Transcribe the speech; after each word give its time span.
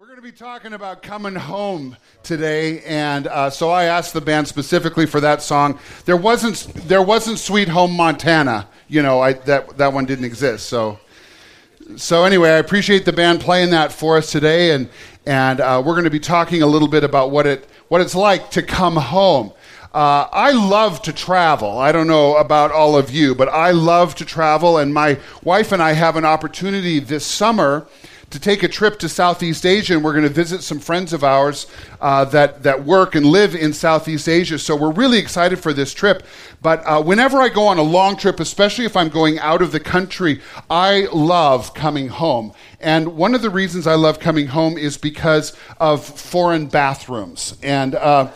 We're 0.00 0.06
going 0.06 0.16
to 0.16 0.22
be 0.22 0.32
talking 0.32 0.72
about 0.72 1.02
coming 1.02 1.34
home 1.34 1.94
today, 2.22 2.80
and 2.84 3.26
uh, 3.26 3.50
so 3.50 3.68
I 3.68 3.84
asked 3.84 4.14
the 4.14 4.22
band 4.22 4.48
specifically 4.48 5.04
for 5.04 5.20
that 5.20 5.42
song. 5.42 5.78
There 6.06 6.16
wasn't 6.16 6.72
there 6.88 7.02
wasn't 7.02 7.38
"Sweet 7.38 7.68
Home 7.68 7.94
Montana," 7.94 8.66
you 8.88 9.02
know, 9.02 9.20
I, 9.20 9.34
that 9.34 9.76
that 9.76 9.92
one 9.92 10.06
didn't 10.06 10.24
exist. 10.24 10.70
So, 10.70 10.98
so 11.96 12.24
anyway, 12.24 12.48
I 12.48 12.56
appreciate 12.56 13.04
the 13.04 13.12
band 13.12 13.40
playing 13.40 13.72
that 13.72 13.92
for 13.92 14.16
us 14.16 14.32
today, 14.32 14.70
and 14.70 14.88
and 15.26 15.60
uh, 15.60 15.82
we're 15.84 15.92
going 15.92 16.04
to 16.04 16.10
be 16.10 16.18
talking 16.18 16.62
a 16.62 16.66
little 16.66 16.88
bit 16.88 17.04
about 17.04 17.30
what 17.30 17.46
it 17.46 17.68
what 17.88 18.00
it's 18.00 18.14
like 18.14 18.50
to 18.52 18.62
come 18.62 18.96
home. 18.96 19.52
Uh, 19.92 20.26
I 20.32 20.52
love 20.52 21.02
to 21.02 21.12
travel. 21.12 21.76
I 21.76 21.92
don't 21.92 22.06
know 22.06 22.36
about 22.36 22.72
all 22.72 22.96
of 22.96 23.10
you, 23.10 23.34
but 23.34 23.50
I 23.50 23.72
love 23.72 24.14
to 24.14 24.24
travel, 24.24 24.78
and 24.78 24.94
my 24.94 25.18
wife 25.42 25.72
and 25.72 25.82
I 25.82 25.92
have 25.92 26.16
an 26.16 26.24
opportunity 26.24 27.00
this 27.00 27.26
summer 27.26 27.86
to 28.30 28.38
take 28.38 28.62
a 28.62 28.68
trip 28.68 28.98
to 29.00 29.08
Southeast 29.08 29.66
Asia, 29.66 29.94
and 29.94 30.04
we're 30.04 30.12
going 30.12 30.22
to 30.22 30.28
visit 30.28 30.62
some 30.62 30.78
friends 30.78 31.12
of 31.12 31.24
ours 31.24 31.66
uh, 32.00 32.24
that, 32.26 32.62
that 32.62 32.84
work 32.84 33.14
and 33.16 33.26
live 33.26 33.56
in 33.56 33.72
Southeast 33.72 34.28
Asia. 34.28 34.58
So 34.58 34.76
we're 34.76 34.92
really 34.92 35.18
excited 35.18 35.58
for 35.58 35.72
this 35.72 35.92
trip. 35.92 36.22
But 36.62 36.82
uh, 36.86 37.02
whenever 37.02 37.40
I 37.40 37.48
go 37.48 37.66
on 37.66 37.78
a 37.78 37.82
long 37.82 38.16
trip, 38.16 38.38
especially 38.38 38.84
if 38.84 38.96
I'm 38.96 39.08
going 39.08 39.38
out 39.40 39.62
of 39.62 39.72
the 39.72 39.80
country, 39.80 40.40
I 40.68 41.08
love 41.12 41.74
coming 41.74 42.08
home. 42.08 42.52
And 42.80 43.16
one 43.16 43.34
of 43.34 43.42
the 43.42 43.50
reasons 43.50 43.86
I 43.86 43.94
love 43.94 44.20
coming 44.20 44.46
home 44.46 44.78
is 44.78 44.96
because 44.96 45.56
of 45.78 46.04
foreign 46.04 46.66
bathrooms. 46.66 47.56
And 47.62 47.96
uh, 47.96 48.30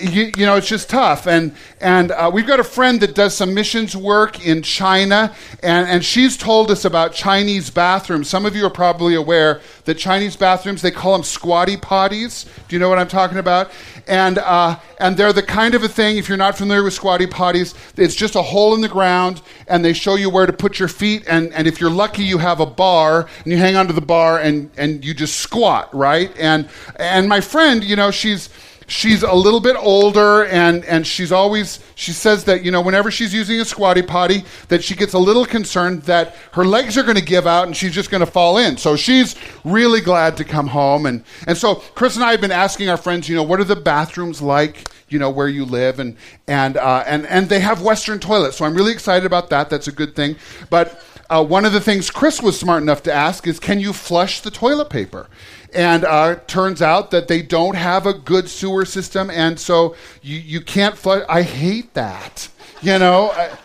you, 0.00 0.32
you, 0.36 0.46
know, 0.46 0.56
it's 0.56 0.68
just 0.68 0.90
tough. 0.90 1.26
And, 1.26 1.54
and 1.80 2.10
uh, 2.12 2.30
we've 2.32 2.46
got 2.46 2.60
a 2.60 2.64
friend 2.64 3.00
that 3.00 3.14
does 3.14 3.36
some 3.36 3.54
missions 3.54 3.96
work 3.96 4.44
in 4.44 4.62
China, 4.62 5.34
and, 5.62 5.88
and 5.88 6.04
she's 6.04 6.36
told 6.36 6.70
us 6.70 6.84
about 6.84 7.12
Chinese 7.12 7.70
bathrooms. 7.70 8.28
Some 8.28 8.46
of 8.46 8.56
you 8.56 8.66
are 8.66 8.70
probably 8.70 9.14
aware 9.14 9.60
that 9.84 9.94
Chinese 9.98 10.36
bathrooms, 10.36 10.82
they 10.82 10.90
call 10.90 11.12
them 11.12 11.22
squatty 11.22 11.76
potties. 11.76 12.48
Do 12.68 12.76
you 12.76 12.80
know 12.80 12.88
what 12.88 12.98
I'm 12.98 13.08
talking 13.08 13.38
about? 13.38 13.70
And, 14.06 14.38
uh, 14.38 14.78
and 14.98 15.16
they're 15.16 15.32
the 15.32 15.42
kind 15.42 15.74
of 15.74 15.82
a 15.82 15.88
thing, 15.88 16.16
if 16.16 16.28
you're 16.28 16.38
not 16.38 16.56
familiar 16.56 16.82
with 16.82 16.94
squatty 16.94 17.26
potties, 17.26 17.74
it's 17.96 18.14
just 18.14 18.34
a 18.34 18.42
hole 18.42 18.74
in 18.74 18.80
the 18.80 18.88
ground, 18.88 19.42
and 19.68 19.84
they 19.84 19.92
show 19.92 20.16
you 20.16 20.30
where 20.30 20.46
to 20.46 20.52
put 20.52 20.78
your 20.78 20.88
feet. 20.88 21.24
And, 21.28 21.52
and 21.52 21.66
if 21.66 21.80
you're 21.80 21.90
lucky, 21.90 22.24
you 22.24 22.38
have 22.38 22.60
a 22.60 22.66
bar, 22.66 23.28
and 23.44 23.52
you 23.52 23.58
hang 23.58 23.76
onto 23.76 23.92
the 23.92 24.00
bar, 24.00 24.38
and, 24.38 24.70
and 24.76 25.04
you 25.04 25.14
just 25.14 25.36
squat, 25.36 25.94
right? 25.94 26.32
And, 26.38 26.68
and 26.96 27.28
my 27.28 27.40
friend, 27.40 27.84
you 27.84 27.96
know, 27.96 28.10
she's 28.10 28.48
she's 28.90 29.22
a 29.22 29.32
little 29.32 29.60
bit 29.60 29.76
older 29.78 30.44
and, 30.46 30.84
and 30.84 31.06
she's 31.06 31.30
always 31.30 31.78
she 31.94 32.12
says 32.12 32.44
that 32.44 32.64
you 32.64 32.70
know 32.70 32.80
whenever 32.80 33.10
she's 33.10 33.32
using 33.32 33.60
a 33.60 33.64
squatty 33.64 34.02
potty 34.02 34.44
that 34.68 34.82
she 34.82 34.94
gets 34.96 35.12
a 35.14 35.18
little 35.18 35.46
concerned 35.46 36.02
that 36.02 36.34
her 36.52 36.64
legs 36.64 36.98
are 36.98 37.02
going 37.02 37.16
to 37.16 37.24
give 37.24 37.46
out 37.46 37.66
and 37.66 37.76
she's 37.76 37.92
just 37.92 38.10
going 38.10 38.24
to 38.24 38.30
fall 38.30 38.58
in. 38.58 38.76
So 38.76 38.96
she's 38.96 39.36
really 39.64 40.00
glad 40.00 40.36
to 40.38 40.44
come 40.44 40.66
home. 40.66 41.06
And, 41.06 41.24
and 41.46 41.56
so 41.56 41.76
chris 41.94 42.16
and 42.16 42.24
i 42.24 42.32
have 42.32 42.40
been 42.40 42.50
asking 42.50 42.88
our 42.88 42.96
friends 42.96 43.28
you 43.28 43.36
know 43.36 43.42
what 43.42 43.60
are 43.60 43.64
the 43.64 43.76
bathrooms 43.76 44.42
like 44.42 44.88
you 45.10 45.18
know 45.18 45.30
where 45.30 45.48
you 45.48 45.64
live? 45.64 45.98
And 45.98 46.16
and 46.46 46.76
uh, 46.76 47.04
and 47.06 47.26
and 47.26 47.48
they 47.48 47.60
have 47.60 47.82
western 47.82 48.18
toilets. 48.18 48.56
So 48.56 48.64
i'm 48.64 48.74
really 48.74 48.92
excited 48.92 49.26
about 49.26 49.50
that. 49.50 49.68
That's 49.68 49.88
a 49.88 49.92
good 49.92 50.16
thing. 50.16 50.36
But 50.70 51.02
uh, 51.30 51.44
one 51.44 51.64
of 51.64 51.72
the 51.72 51.80
things 51.80 52.10
Chris 52.10 52.42
was 52.42 52.58
smart 52.58 52.82
enough 52.82 53.04
to 53.04 53.12
ask 53.12 53.46
is, 53.46 53.60
can 53.60 53.78
you 53.78 53.92
flush 53.92 54.40
the 54.40 54.50
toilet 54.50 54.90
paper? 54.90 55.28
And 55.72 56.04
uh, 56.04 56.36
turns 56.46 56.82
out 56.82 57.10
that 57.12 57.28
they 57.28 57.42
don't 57.42 57.76
have 57.76 58.06
a 58.06 58.12
good 58.12 58.48
sewer 58.48 58.84
system, 58.84 59.30
and 59.30 59.58
so 59.58 59.94
you, 60.20 60.36
you 60.38 60.60
can't 60.60 60.96
flush. 60.98 61.24
I 61.28 61.42
hate 61.42 61.94
that. 61.94 62.48
You 62.82 62.98
know, 62.98 63.30
I, 63.30 63.56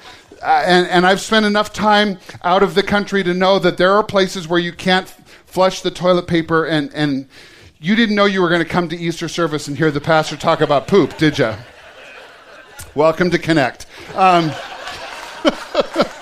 and, 0.64 0.88
and 0.88 1.06
I've 1.06 1.22
spent 1.22 1.46
enough 1.46 1.74
time 1.74 2.20
out 2.44 2.62
of 2.62 2.76
the 2.76 2.84
country 2.84 3.24
to 3.24 3.34
know 3.34 3.58
that 3.60 3.78
there 3.78 3.92
are 3.94 4.04
places 4.04 4.48
where 4.48 4.60
you 4.60 4.72
can't 4.72 5.08
flush 5.46 5.82
the 5.82 5.92
toilet 5.92 6.28
paper, 6.28 6.66
and, 6.66 6.94
and 6.94 7.28
you 7.80 7.96
didn't 7.96 8.16
know 8.16 8.26
you 8.26 8.42
were 8.42 8.50
going 8.50 8.64
to 8.64 8.70
come 8.70 8.90
to 8.90 8.98
Easter 8.98 9.28
service 9.28 9.68
and 9.68 9.78
hear 9.78 9.90
the 9.90 10.02
pastor 10.02 10.38
talk 10.38 10.62
about 10.62 10.88
poop, 10.88 11.18
did 11.18 11.40
you? 11.40 11.54
Welcome 12.94 13.32
to 13.32 13.40
Connect. 13.40 13.88
Um, 14.14 14.52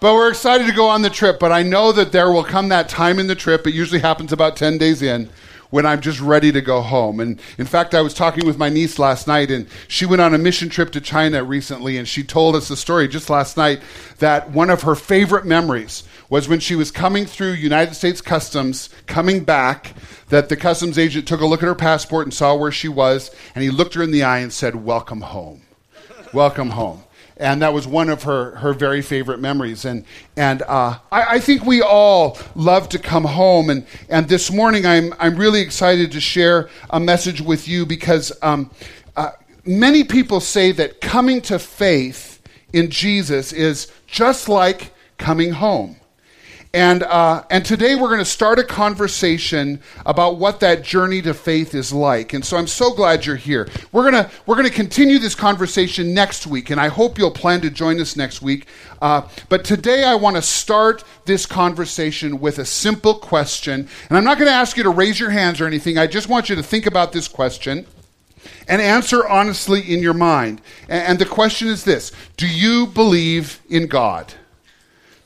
But 0.00 0.14
we're 0.14 0.28
excited 0.28 0.68
to 0.68 0.72
go 0.72 0.88
on 0.88 1.02
the 1.02 1.10
trip. 1.10 1.40
But 1.40 1.50
I 1.50 1.62
know 1.62 1.90
that 1.92 2.12
there 2.12 2.30
will 2.30 2.44
come 2.44 2.68
that 2.68 2.88
time 2.88 3.18
in 3.18 3.26
the 3.26 3.34
trip. 3.34 3.66
It 3.66 3.74
usually 3.74 4.00
happens 4.00 4.32
about 4.32 4.56
10 4.56 4.78
days 4.78 5.02
in 5.02 5.28
when 5.70 5.84
I'm 5.84 6.00
just 6.00 6.20
ready 6.20 6.52
to 6.52 6.60
go 6.60 6.80
home. 6.80 7.18
And 7.20 7.40
in 7.58 7.66
fact, 7.66 7.94
I 7.94 8.00
was 8.00 8.14
talking 8.14 8.46
with 8.46 8.58
my 8.58 8.68
niece 8.68 8.98
last 8.98 9.26
night, 9.26 9.50
and 9.50 9.66
she 9.88 10.06
went 10.06 10.22
on 10.22 10.34
a 10.34 10.38
mission 10.38 10.68
trip 10.68 10.92
to 10.92 11.00
China 11.00 11.42
recently, 11.42 11.98
and 11.98 12.06
she 12.06 12.22
told 12.22 12.54
us 12.54 12.70
a 12.70 12.76
story 12.76 13.08
just 13.08 13.28
last 13.28 13.56
night 13.56 13.82
that 14.18 14.50
one 14.50 14.70
of 14.70 14.82
her 14.82 14.94
favorite 14.94 15.44
memories 15.44 16.04
was 16.30 16.48
when 16.48 16.60
she 16.60 16.76
was 16.76 16.90
coming 16.90 17.26
through 17.26 17.52
United 17.52 17.94
States 17.94 18.20
Customs, 18.20 18.88
coming 19.06 19.44
back, 19.44 19.94
that 20.28 20.48
the 20.48 20.56
customs 20.56 20.98
agent 20.98 21.26
took 21.26 21.40
a 21.40 21.46
look 21.46 21.62
at 21.62 21.66
her 21.66 21.74
passport 21.74 22.24
and 22.26 22.32
saw 22.32 22.54
where 22.54 22.72
she 22.72 22.88
was, 22.88 23.34
and 23.54 23.64
he 23.64 23.70
looked 23.70 23.94
her 23.94 24.02
in 24.02 24.10
the 24.10 24.22
eye 24.22 24.38
and 24.38 24.52
said, 24.52 24.74
Welcome 24.76 25.22
home. 25.22 25.62
Welcome 26.32 26.70
home 26.70 27.02
and 27.38 27.62
that 27.62 27.72
was 27.72 27.86
one 27.86 28.10
of 28.10 28.24
her, 28.24 28.56
her 28.56 28.72
very 28.72 29.00
favorite 29.00 29.38
memories. 29.38 29.84
And, 29.84 30.04
and 30.36 30.62
uh, 30.62 30.98
I, 31.12 31.36
I, 31.36 31.40
think 31.40 31.64
we 31.64 31.80
all 31.82 32.36
love 32.54 32.88
to 32.90 32.98
come 32.98 33.24
home. 33.24 33.70
And, 33.70 33.86
and 34.08 34.28
this 34.28 34.50
morning, 34.50 34.84
I'm, 34.84 35.14
I'm 35.18 35.36
really 35.36 35.60
excited 35.60 36.10
to 36.12 36.20
share 36.20 36.68
a 36.90 36.98
message 36.98 37.40
with 37.40 37.68
you 37.68 37.86
because 37.86 38.32
um, 38.42 38.70
uh, 39.16 39.30
many 39.64 40.02
people 40.02 40.40
say 40.40 40.72
that 40.72 41.00
coming 41.00 41.40
to 41.42 41.58
faith 41.58 42.42
in 42.72 42.90
Jesus 42.90 43.52
is 43.52 43.90
just 44.06 44.48
like 44.48 44.92
coming 45.16 45.52
home. 45.52 45.97
And, 46.74 47.02
uh, 47.02 47.44
and 47.48 47.64
today 47.64 47.94
we're 47.94 48.08
going 48.08 48.18
to 48.18 48.26
start 48.26 48.58
a 48.58 48.64
conversation 48.64 49.80
about 50.04 50.36
what 50.36 50.60
that 50.60 50.82
journey 50.82 51.22
to 51.22 51.32
faith 51.32 51.74
is 51.74 51.94
like. 51.94 52.34
And 52.34 52.44
so 52.44 52.58
I'm 52.58 52.66
so 52.66 52.92
glad 52.92 53.24
you're 53.24 53.36
here. 53.36 53.68
We're 53.90 54.10
going 54.10 54.26
we're 54.44 54.62
to 54.62 54.70
continue 54.70 55.18
this 55.18 55.34
conversation 55.34 56.12
next 56.12 56.46
week, 56.46 56.68
and 56.68 56.78
I 56.78 56.88
hope 56.88 57.18
you'll 57.18 57.30
plan 57.30 57.62
to 57.62 57.70
join 57.70 57.98
us 58.00 58.16
next 58.16 58.42
week. 58.42 58.66
Uh, 59.00 59.22
but 59.48 59.64
today 59.64 60.04
I 60.04 60.14
want 60.16 60.36
to 60.36 60.42
start 60.42 61.04
this 61.24 61.46
conversation 61.46 62.38
with 62.38 62.58
a 62.58 62.66
simple 62.66 63.14
question. 63.14 63.88
And 64.10 64.18
I'm 64.18 64.24
not 64.24 64.36
going 64.36 64.48
to 64.48 64.54
ask 64.54 64.76
you 64.76 64.82
to 64.82 64.90
raise 64.90 65.18
your 65.18 65.30
hands 65.30 65.62
or 65.62 65.66
anything. 65.66 65.96
I 65.96 66.06
just 66.06 66.28
want 66.28 66.50
you 66.50 66.56
to 66.56 66.62
think 66.62 66.84
about 66.84 67.12
this 67.12 67.28
question 67.28 67.86
and 68.66 68.82
answer 68.82 69.26
honestly 69.26 69.80
in 69.80 70.02
your 70.02 70.14
mind. 70.14 70.60
And 70.88 71.18
the 71.18 71.24
question 71.24 71.68
is 71.68 71.84
this 71.84 72.12
Do 72.36 72.46
you 72.46 72.88
believe 72.88 73.60
in 73.70 73.86
God? 73.86 74.34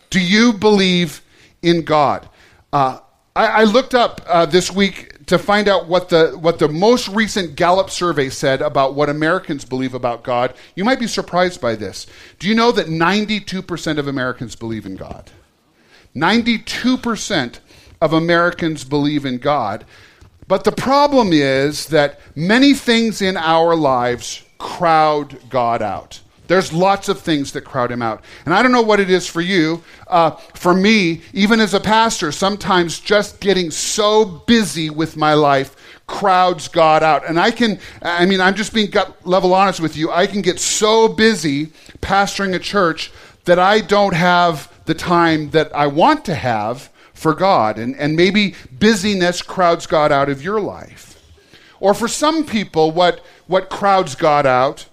Do 0.08 0.20
you 0.20 0.52
believe 0.52 1.21
in 1.62 1.82
God. 1.82 2.28
Uh, 2.72 2.98
I, 3.34 3.46
I, 3.46 3.64
looked 3.64 3.94
up 3.94 4.20
uh, 4.26 4.46
this 4.46 4.70
week 4.70 5.26
to 5.26 5.38
find 5.38 5.68
out 5.68 5.88
what 5.88 6.10
the, 6.10 6.36
what 6.38 6.58
the 6.58 6.68
most 6.68 7.08
recent 7.08 7.56
Gallup 7.56 7.88
survey 7.88 8.28
said 8.28 8.60
about 8.60 8.94
what 8.94 9.08
Americans 9.08 9.64
believe 9.64 9.94
about 9.94 10.22
God. 10.22 10.54
You 10.74 10.84
might 10.84 11.00
be 11.00 11.06
surprised 11.06 11.60
by 11.60 11.74
this. 11.74 12.06
Do 12.38 12.48
you 12.48 12.54
know 12.54 12.72
that 12.72 12.86
92% 12.86 13.98
of 13.98 14.06
Americans 14.06 14.56
believe 14.56 14.84
in 14.84 14.96
God? 14.96 15.30
92% 16.14 17.58
of 18.00 18.12
Americans 18.12 18.84
believe 18.84 19.24
in 19.24 19.38
God. 19.38 19.86
But 20.48 20.64
the 20.64 20.72
problem 20.72 21.32
is 21.32 21.86
that 21.86 22.20
many 22.36 22.74
things 22.74 23.22
in 23.22 23.36
our 23.36 23.74
lives 23.74 24.44
crowd 24.58 25.38
God 25.48 25.80
out. 25.80 26.20
There's 26.52 26.70
lots 26.70 27.08
of 27.08 27.18
things 27.18 27.52
that 27.52 27.62
crowd 27.62 27.90
him 27.90 28.02
out. 28.02 28.22
And 28.44 28.52
I 28.52 28.62
don't 28.62 28.72
know 28.72 28.82
what 28.82 29.00
it 29.00 29.08
is 29.08 29.26
for 29.26 29.40
you. 29.40 29.82
Uh, 30.06 30.32
for 30.54 30.74
me, 30.74 31.22
even 31.32 31.60
as 31.60 31.72
a 31.72 31.80
pastor, 31.80 32.30
sometimes 32.30 33.00
just 33.00 33.40
getting 33.40 33.70
so 33.70 34.26
busy 34.26 34.90
with 34.90 35.16
my 35.16 35.32
life 35.32 35.74
crowds 36.06 36.68
God 36.68 37.02
out. 37.02 37.26
And 37.26 37.40
I 37.40 37.52
can, 37.52 37.80
I 38.02 38.26
mean, 38.26 38.42
I'm 38.42 38.54
just 38.54 38.74
being 38.74 38.90
gut 38.90 39.26
level 39.26 39.54
honest 39.54 39.80
with 39.80 39.96
you. 39.96 40.10
I 40.10 40.26
can 40.26 40.42
get 40.42 40.60
so 40.60 41.08
busy 41.08 41.68
pastoring 42.02 42.54
a 42.54 42.58
church 42.58 43.10
that 43.46 43.58
I 43.58 43.80
don't 43.80 44.12
have 44.12 44.70
the 44.84 44.92
time 44.92 45.52
that 45.52 45.74
I 45.74 45.86
want 45.86 46.26
to 46.26 46.34
have 46.34 46.90
for 47.14 47.32
God. 47.32 47.78
And, 47.78 47.96
and 47.96 48.14
maybe 48.14 48.56
busyness 48.70 49.40
crowds 49.40 49.86
God 49.86 50.12
out 50.12 50.28
of 50.28 50.44
your 50.44 50.60
life. 50.60 51.18
Or 51.80 51.94
for 51.94 52.08
some 52.08 52.44
people, 52.44 52.90
what, 52.90 53.24
what 53.46 53.70
crowds 53.70 54.14
God 54.14 54.44
out 54.44 54.84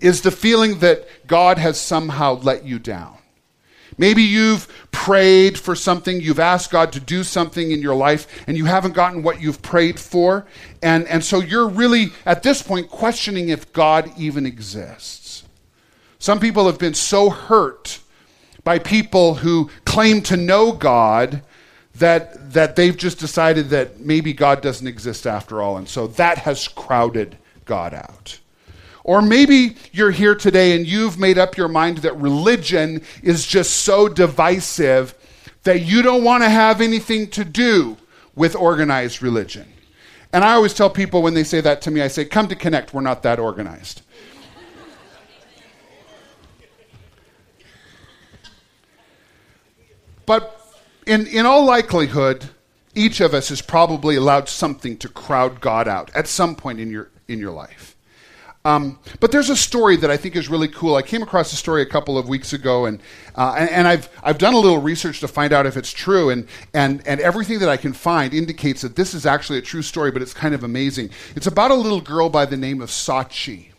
is 0.00 0.22
the 0.22 0.30
feeling 0.30 0.78
that 0.78 1.06
God 1.26 1.58
has 1.58 1.80
somehow 1.80 2.40
let 2.40 2.64
you 2.64 2.78
down. 2.78 3.18
Maybe 3.98 4.22
you've 4.22 4.66
prayed 4.92 5.58
for 5.58 5.74
something, 5.74 6.20
you've 6.20 6.38
asked 6.38 6.70
God 6.70 6.92
to 6.92 7.00
do 7.00 7.22
something 7.22 7.70
in 7.70 7.82
your 7.82 7.94
life, 7.94 8.26
and 8.46 8.56
you 8.56 8.64
haven't 8.64 8.94
gotten 8.94 9.22
what 9.22 9.42
you've 9.42 9.60
prayed 9.60 10.00
for. 10.00 10.46
And, 10.82 11.06
and 11.06 11.22
so 11.22 11.40
you're 11.40 11.68
really, 11.68 12.08
at 12.24 12.42
this 12.42 12.62
point, 12.62 12.88
questioning 12.88 13.50
if 13.50 13.72
God 13.74 14.10
even 14.16 14.46
exists. 14.46 15.44
Some 16.18 16.40
people 16.40 16.66
have 16.66 16.78
been 16.78 16.94
so 16.94 17.28
hurt 17.28 18.00
by 18.64 18.78
people 18.78 19.34
who 19.34 19.70
claim 19.84 20.22
to 20.22 20.36
know 20.36 20.72
God 20.72 21.42
that, 21.96 22.52
that 22.52 22.76
they've 22.76 22.96
just 22.96 23.18
decided 23.18 23.68
that 23.70 24.00
maybe 24.00 24.32
God 24.32 24.62
doesn't 24.62 24.86
exist 24.86 25.26
after 25.26 25.60
all. 25.60 25.76
And 25.76 25.88
so 25.88 26.06
that 26.06 26.38
has 26.38 26.68
crowded 26.68 27.36
God 27.64 27.92
out. 27.92 28.38
Or 29.04 29.22
maybe 29.22 29.76
you're 29.92 30.10
here 30.10 30.34
today 30.34 30.76
and 30.76 30.86
you've 30.86 31.18
made 31.18 31.38
up 31.38 31.56
your 31.56 31.68
mind 31.68 31.98
that 31.98 32.16
religion 32.16 33.02
is 33.22 33.46
just 33.46 33.78
so 33.78 34.08
divisive 34.08 35.14
that 35.62 35.82
you 35.82 36.02
don't 36.02 36.24
want 36.24 36.42
to 36.42 36.48
have 36.48 36.80
anything 36.80 37.28
to 37.30 37.44
do 37.44 37.96
with 38.34 38.54
organized 38.54 39.22
religion. 39.22 39.66
And 40.32 40.44
I 40.44 40.52
always 40.52 40.74
tell 40.74 40.90
people 40.90 41.22
when 41.22 41.34
they 41.34 41.44
say 41.44 41.60
that 41.60 41.82
to 41.82 41.90
me, 41.90 42.02
I 42.02 42.08
say, 42.08 42.24
come 42.24 42.48
to 42.48 42.54
connect, 42.54 42.94
we're 42.94 43.00
not 43.00 43.22
that 43.24 43.38
organized. 43.38 44.02
but 50.26 50.60
in, 51.08 51.26
in 51.26 51.44
all 51.44 51.64
likelihood, 51.64 52.50
each 52.94 53.20
of 53.20 53.34
us 53.34 53.48
has 53.48 53.60
probably 53.60 54.14
allowed 54.14 54.48
something 54.48 54.96
to 54.98 55.08
crowd 55.08 55.60
God 55.60 55.88
out 55.88 56.08
at 56.14 56.28
some 56.28 56.54
point 56.54 56.78
in 56.78 56.88
your, 56.88 57.10
in 57.26 57.40
your 57.40 57.50
life. 57.50 57.96
Um, 58.64 58.98
but 59.20 59.32
there's 59.32 59.48
a 59.48 59.56
story 59.56 59.96
that 59.96 60.10
I 60.10 60.18
think 60.18 60.36
is 60.36 60.50
really 60.50 60.68
cool. 60.68 60.96
I 60.96 61.02
came 61.02 61.22
across 61.22 61.50
a 61.52 61.56
story 61.56 61.80
a 61.80 61.86
couple 61.86 62.18
of 62.18 62.28
weeks 62.28 62.52
ago, 62.52 62.84
and, 62.84 63.00
uh, 63.34 63.54
and, 63.56 63.70
and, 63.70 63.88
I've, 63.88 64.10
I've 64.22 64.36
done 64.36 64.52
a 64.52 64.58
little 64.58 64.82
research 64.82 65.20
to 65.20 65.28
find 65.28 65.54
out 65.54 65.64
if 65.64 65.78
it's 65.78 65.90
true, 65.90 66.28
and, 66.28 66.46
and, 66.74 67.02
and 67.06 67.20
everything 67.20 67.58
that 67.60 67.70
I 67.70 67.78
can 67.78 67.94
find 67.94 68.34
indicates 68.34 68.82
that 68.82 68.96
this 68.96 69.14
is 69.14 69.24
actually 69.24 69.60
a 69.60 69.62
true 69.62 69.80
story, 69.80 70.10
but 70.10 70.20
it's 70.20 70.34
kind 70.34 70.54
of 70.54 70.62
amazing. 70.62 71.08
It's 71.36 71.46
about 71.46 71.70
a 71.70 71.74
little 71.74 72.02
girl 72.02 72.28
by 72.28 72.44
the 72.44 72.56
name 72.58 72.82
of 72.82 72.90
Sachi. 72.90 73.69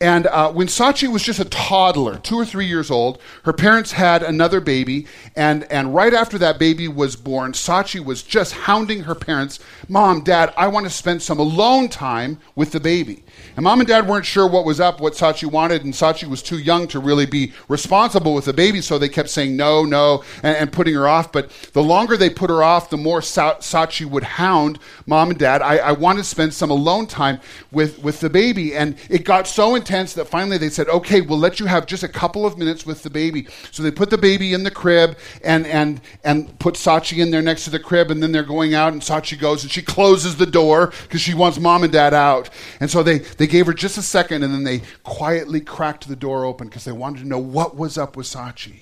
And 0.00 0.26
uh, 0.26 0.52
when 0.52 0.66
Sachi 0.66 1.10
was 1.10 1.22
just 1.22 1.40
a 1.40 1.46
toddler, 1.46 2.18
two 2.18 2.36
or 2.36 2.44
three 2.44 2.66
years 2.66 2.90
old, 2.90 3.18
her 3.44 3.52
parents 3.54 3.92
had 3.92 4.22
another 4.22 4.60
baby. 4.60 5.06
And, 5.34 5.64
and 5.72 5.94
right 5.94 6.12
after 6.12 6.36
that 6.38 6.58
baby 6.58 6.86
was 6.86 7.16
born, 7.16 7.52
Sachi 7.52 8.04
was 8.04 8.22
just 8.22 8.52
hounding 8.52 9.04
her 9.04 9.14
parents 9.14 9.58
Mom, 9.88 10.22
Dad, 10.22 10.52
I 10.56 10.66
want 10.66 10.84
to 10.84 10.90
spend 10.90 11.22
some 11.22 11.38
alone 11.38 11.88
time 11.88 12.38
with 12.56 12.72
the 12.72 12.80
baby. 12.80 13.22
And 13.56 13.64
mom 13.64 13.80
and 13.80 13.88
dad 13.88 14.08
weren't 14.08 14.26
sure 14.26 14.46
what 14.48 14.64
was 14.64 14.80
up, 14.80 15.00
what 15.00 15.12
Sachi 15.12 15.50
wanted, 15.50 15.84
and 15.84 15.94
Sachi 15.94 16.28
was 16.28 16.42
too 16.42 16.58
young 16.58 16.88
to 16.88 16.98
really 16.98 17.26
be 17.26 17.52
responsible 17.68 18.34
with 18.34 18.46
the 18.46 18.52
baby, 18.52 18.80
so 18.80 18.98
they 18.98 19.08
kept 19.08 19.30
saying 19.30 19.56
no, 19.56 19.84
no, 19.84 20.24
and, 20.42 20.56
and 20.56 20.72
putting 20.72 20.94
her 20.94 21.06
off. 21.06 21.30
But 21.30 21.50
the 21.72 21.82
longer 21.82 22.16
they 22.16 22.30
put 22.30 22.50
her 22.50 22.62
off, 22.62 22.90
the 22.90 22.96
more 22.96 23.22
Sa- 23.22 23.58
Sachi 23.58 24.04
would 24.04 24.24
hound 24.24 24.78
mom 25.06 25.30
and 25.30 25.38
dad. 25.38 25.62
I, 25.62 25.78
I 25.78 25.92
want 25.92 26.18
to 26.18 26.24
spend 26.24 26.52
some 26.52 26.70
alone 26.70 27.06
time 27.06 27.40
with, 27.70 27.98
with 28.00 28.20
the 28.20 28.30
baby. 28.30 28.74
And 28.74 28.96
it 29.08 29.24
got 29.24 29.46
so 29.46 29.76
that 29.86 30.26
finally 30.28 30.58
they 30.58 30.68
said, 30.68 30.88
okay, 30.88 31.20
we'll 31.20 31.38
let 31.38 31.60
you 31.60 31.66
have 31.66 31.86
just 31.86 32.02
a 32.02 32.08
couple 32.08 32.44
of 32.44 32.58
minutes 32.58 32.84
with 32.84 33.02
the 33.02 33.10
baby. 33.10 33.46
So 33.70 33.82
they 33.82 33.90
put 33.90 34.10
the 34.10 34.18
baby 34.18 34.52
in 34.52 34.62
the 34.62 34.70
crib 34.70 35.16
and, 35.42 35.66
and, 35.66 36.00
and 36.24 36.58
put 36.58 36.74
Sachi 36.74 37.18
in 37.18 37.30
there 37.30 37.42
next 37.42 37.64
to 37.64 37.70
the 37.70 37.78
crib, 37.78 38.10
and 38.10 38.22
then 38.22 38.32
they're 38.32 38.42
going 38.42 38.74
out, 38.74 38.92
and 38.92 39.02
Sachi 39.02 39.38
goes 39.38 39.62
and 39.62 39.70
she 39.70 39.82
closes 39.82 40.36
the 40.36 40.46
door 40.46 40.92
because 41.02 41.20
she 41.20 41.34
wants 41.34 41.58
mom 41.58 41.84
and 41.84 41.92
dad 41.92 42.14
out. 42.14 42.50
And 42.80 42.90
so 42.90 43.02
they, 43.02 43.18
they 43.18 43.46
gave 43.46 43.66
her 43.66 43.74
just 43.74 43.98
a 43.98 44.02
second 44.02 44.42
and 44.42 44.52
then 44.52 44.64
they 44.64 44.82
quietly 45.02 45.60
cracked 45.60 46.08
the 46.08 46.16
door 46.16 46.44
open 46.44 46.68
because 46.68 46.84
they 46.84 46.92
wanted 46.92 47.20
to 47.20 47.28
know 47.28 47.38
what 47.38 47.76
was 47.76 47.96
up 47.96 48.16
with 48.16 48.26
Sachi. 48.26 48.80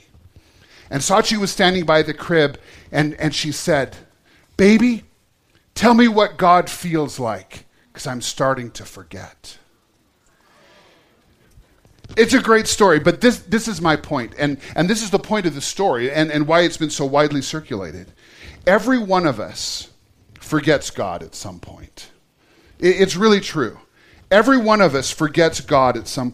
And 0.91 1.03
Sachi 1.03 1.37
was 1.37 1.51
standing 1.51 1.85
by 1.85 2.03
the 2.03 2.15
crib 2.15 2.59
and, 2.93 3.15
and 3.15 3.35
she 3.35 3.53
said, 3.53 3.97
Baby, 4.57 5.05
tell 5.75 5.95
me 5.95 6.09
what 6.09 6.37
God 6.37 6.71
feels 6.71 7.19
like 7.19 7.65
because 7.93 8.07
I'm 8.07 8.21
starting 8.21 8.71
to 8.73 8.85
forget. 8.85 9.59
It's 12.17 12.35
a 12.35 12.41
great 12.41 12.67
story, 12.69 13.01
but 13.01 13.21
this, 13.21 13.39
this 13.41 13.67
is 13.67 13.81
my 13.81 13.97
point, 13.97 14.35
and, 14.39 14.59
and 14.77 14.89
this 14.89 15.03
is 15.03 15.11
the 15.11 15.19
point 15.19 15.47
of 15.47 15.55
the 15.55 15.61
story 15.61 16.11
and, 16.13 16.31
and 16.31 16.47
why 16.47 16.61
it's 16.61 16.77
been 16.77 16.91
so 16.91 17.05
widely 17.05 17.43
circulated. 17.43 18.13
Every 18.67 18.99
one 18.99 19.27
of 19.27 19.41
us 19.41 19.91
forgets 20.39 20.91
God 20.91 21.23
at 21.23 21.35
some 21.35 21.59
point. 21.59 22.11
It, 22.79 23.01
it's 23.01 23.17
really 23.17 23.41
true. 23.41 23.79
Every 24.31 24.57
one 24.57 24.81
of 24.81 24.95
us 24.95 25.11
forgets 25.11 25.61
God 25.61 25.97
at 25.97 26.09
some. 26.09 26.33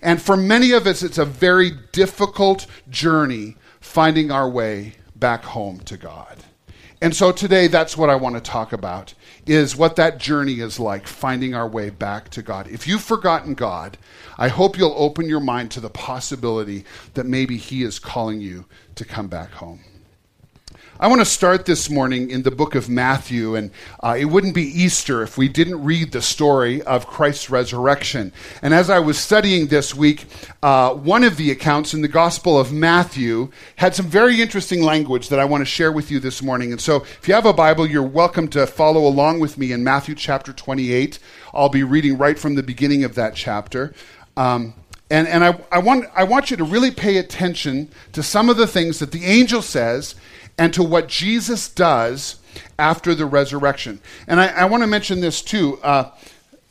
And 0.00 0.22
for 0.22 0.36
many 0.36 0.72
of 0.72 0.86
us, 0.86 1.02
it's 1.02 1.18
a 1.18 1.24
very 1.24 1.72
difficult 1.92 2.66
journey 2.88 3.56
finding 3.80 4.30
our 4.30 4.48
way 4.48 4.94
back 5.16 5.44
home 5.44 5.80
to 5.80 5.96
God. 5.96 6.38
And 7.02 7.16
so 7.16 7.32
today, 7.32 7.66
that's 7.66 7.96
what 7.96 8.10
I 8.10 8.14
want 8.14 8.36
to 8.36 8.40
talk 8.40 8.72
about 8.72 9.12
is 9.44 9.74
what 9.74 9.96
that 9.96 10.18
journey 10.18 10.60
is 10.60 10.78
like, 10.78 11.08
finding 11.08 11.52
our 11.52 11.66
way 11.66 11.90
back 11.90 12.28
to 12.30 12.42
God. 12.42 12.68
If 12.68 12.86
you've 12.86 13.02
forgotten 13.02 13.54
God, 13.54 13.98
I 14.38 14.46
hope 14.46 14.78
you'll 14.78 14.94
open 14.96 15.28
your 15.28 15.40
mind 15.40 15.72
to 15.72 15.80
the 15.80 15.90
possibility 15.90 16.84
that 17.14 17.26
maybe 17.26 17.56
He 17.56 17.82
is 17.82 17.98
calling 17.98 18.40
you 18.40 18.66
to 18.94 19.04
come 19.04 19.26
back 19.26 19.50
home. 19.50 19.80
I 21.00 21.08
want 21.08 21.20
to 21.22 21.24
start 21.24 21.64
this 21.64 21.88
morning 21.88 22.30
in 22.30 22.42
the 22.42 22.50
book 22.50 22.74
of 22.74 22.88
Matthew, 22.88 23.54
and 23.54 23.70
uh, 24.02 24.14
it 24.18 24.26
wouldn't 24.26 24.54
be 24.54 24.62
Easter 24.62 25.22
if 25.22 25.38
we 25.38 25.48
didn't 25.48 25.82
read 25.82 26.12
the 26.12 26.20
story 26.20 26.82
of 26.82 27.06
Christ's 27.06 27.48
resurrection. 27.48 28.30
And 28.60 28.74
as 28.74 28.90
I 28.90 28.98
was 28.98 29.18
studying 29.18 29.68
this 29.68 29.94
week, 29.94 30.26
uh, 30.62 30.92
one 30.92 31.24
of 31.24 31.38
the 31.38 31.50
accounts 31.50 31.94
in 31.94 32.02
the 32.02 32.08
Gospel 32.08 32.60
of 32.60 32.72
Matthew 32.72 33.50
had 33.76 33.94
some 33.94 34.06
very 34.06 34.42
interesting 34.42 34.82
language 34.82 35.30
that 35.30 35.40
I 35.40 35.46
want 35.46 35.62
to 35.62 35.66
share 35.66 35.90
with 35.90 36.10
you 36.10 36.20
this 36.20 36.42
morning. 36.42 36.72
And 36.72 36.80
so, 36.80 36.96
if 36.96 37.26
you 37.26 37.32
have 37.32 37.46
a 37.46 37.54
Bible, 37.54 37.86
you're 37.86 38.02
welcome 38.02 38.46
to 38.48 38.66
follow 38.66 39.06
along 39.06 39.40
with 39.40 39.56
me 39.56 39.72
in 39.72 39.82
Matthew 39.82 40.14
chapter 40.14 40.52
28. 40.52 41.18
I'll 41.54 41.70
be 41.70 41.82
reading 41.82 42.18
right 42.18 42.38
from 42.38 42.54
the 42.54 42.62
beginning 42.62 43.02
of 43.02 43.14
that 43.14 43.34
chapter. 43.34 43.94
Um, 44.36 44.74
and, 45.10 45.26
and 45.26 45.42
I, 45.42 45.58
I, 45.70 45.78
want, 45.78 46.06
I 46.14 46.24
want 46.24 46.50
you 46.50 46.56
to 46.58 46.64
really 46.64 46.90
pay 46.90 47.16
attention 47.16 47.90
to 48.12 48.22
some 48.22 48.48
of 48.48 48.56
the 48.56 48.66
things 48.66 48.98
that 48.98 49.12
the 49.12 49.24
angel 49.24 49.62
says 49.62 50.14
and 50.58 50.72
to 50.74 50.82
what 50.82 51.08
Jesus 51.08 51.68
does 51.68 52.36
after 52.78 53.14
the 53.14 53.26
resurrection. 53.26 54.00
And 54.26 54.40
I, 54.40 54.48
I 54.48 54.64
want 54.66 54.82
to 54.82 54.86
mention 54.86 55.20
this 55.20 55.42
too. 55.42 55.78
Uh, 55.82 56.10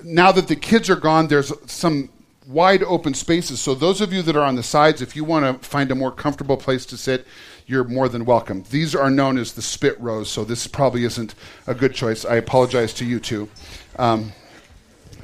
now 0.04 0.32
that 0.32 0.48
the 0.48 0.56
kids 0.56 0.90
are 0.90 0.96
gone, 0.96 1.28
there's 1.28 1.52
some 1.72 2.10
wide 2.48 2.84
open 2.84 3.14
spaces. 3.14 3.60
So, 3.60 3.76
those 3.76 4.02
of 4.02 4.14
you 4.14 4.22
that 4.24 4.36
are 4.36 4.44
on 4.44 4.56
the 4.56 4.64
sides, 4.64 5.02
if 5.02 5.16
you 5.16 5.24
want 5.24 5.62
to 5.62 5.68
find 5.68 5.92
a 5.92 5.96
more 5.96 6.12
comfortable 6.12 6.58
place 6.58 6.86
to 6.88 6.98
sit, 6.98 7.26
you're 7.66 7.84
more 7.84 8.10
than 8.10 8.26
welcome. 8.26 8.64
These 8.70 8.96
are 8.96 9.10
known 9.10 9.38
as 9.38 9.54
the 9.54 9.62
spit 9.62 10.00
rows, 10.00 10.30
so 10.30 10.44
this 10.44 10.68
probably 10.68 11.04
isn't 11.06 11.36
a 11.68 11.74
good 11.74 11.94
choice. 11.94 12.26
I 12.26 12.36
apologize 12.36 12.94
to 12.96 13.06
you 13.06 13.20
too. 13.20 13.50
Um, 13.98 14.34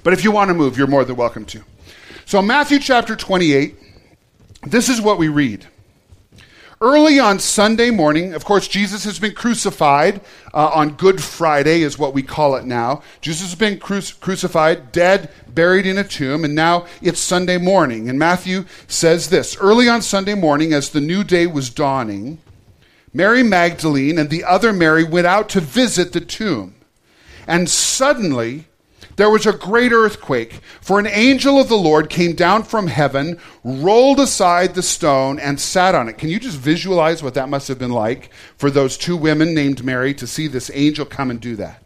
but 0.04 0.14
if 0.14 0.24
you 0.24 0.32
want 0.32 0.50
to 0.50 0.54
move, 0.54 0.78
you're 0.78 0.88
more 0.88 1.04
than 1.04 1.16
welcome 1.16 1.46
to. 1.46 1.64
So, 2.26 2.42
Matthew 2.42 2.80
chapter 2.80 3.16
28, 3.16 3.76
this 4.64 4.90
is 4.90 5.02
what 5.02 5.18
we 5.18 5.28
read. 5.28 5.68
Early 6.80 7.20
on 7.20 7.40
Sunday 7.40 7.90
morning, 7.90 8.36
of 8.36 8.46
course, 8.46 8.68
Jesus 8.68 9.04
has 9.06 9.18
been 9.18 9.34
crucified 9.34 10.22
uh, 10.54 10.68
on 10.68 10.94
Good 10.94 11.24
Friday, 11.24 11.82
is 11.82 11.98
what 11.98 12.14
we 12.14 12.22
call 12.22 12.56
it 12.56 12.66
now. 12.66 13.02
Jesus 13.20 13.48
has 13.48 13.56
been 13.56 13.80
cru- 13.80 14.02
crucified, 14.20 14.92
dead, 14.92 15.32
buried 15.48 15.88
in 15.88 15.98
a 15.98 16.04
tomb, 16.04 16.46
and 16.46 16.54
now 16.54 16.86
it's 17.02 17.20
Sunday 17.20 17.58
morning. 17.58 18.08
And 18.08 18.20
Matthew 18.20 18.66
says 18.88 19.30
this 19.30 19.58
Early 19.58 19.90
on 19.90 20.04
Sunday 20.04 20.36
morning, 20.36 20.72
as 20.72 20.92
the 20.92 21.02
new 21.02 21.24
day 21.24 21.48
was 21.48 21.72
dawning, 21.72 22.38
Mary 23.12 23.42
Magdalene 23.42 24.20
and 24.20 24.30
the 24.30 24.44
other 24.44 24.72
Mary 24.72 25.04
went 25.04 25.26
out 25.26 25.50
to 25.50 25.60
visit 25.60 26.14
the 26.14 26.22
tomb. 26.22 26.76
And 27.48 27.68
suddenly, 27.68 28.66
there 29.18 29.32
was 29.32 29.48
a 29.48 29.52
great 29.52 29.92
earthquake, 29.92 30.62
for 30.80 31.00
an 31.00 31.08
angel 31.08 31.60
of 31.60 31.70
the 31.70 31.76
Lord 31.76 32.08
came 32.10 32.34
down 32.34 32.64
from 32.64 32.86
heaven, 32.86 33.40
rolled 33.64 34.20
aside 34.20 34.76
the 34.76 34.84
stone, 34.84 35.40
and 35.40 35.60
sat 35.60 35.96
on 35.96 36.08
it. 36.08 36.20
Can 36.20 36.30
you 36.30 36.40
just 36.40 36.58
visualize 36.58 37.24
what 37.24 37.34
that 37.34 37.50
must 37.50 37.68
have 37.68 37.80
been 37.80 37.92
like 37.92 38.32
for 38.58 38.70
those 38.70 38.96
two 38.96 39.18
women 39.18 39.56
named 39.56 39.84
Mary 39.84 40.14
to 40.14 40.28
see 40.28 40.48
this 40.48 40.70
angel 40.72 41.04
come 41.04 41.32
and 41.32 41.42
do 41.42 41.56
that? 41.56 41.84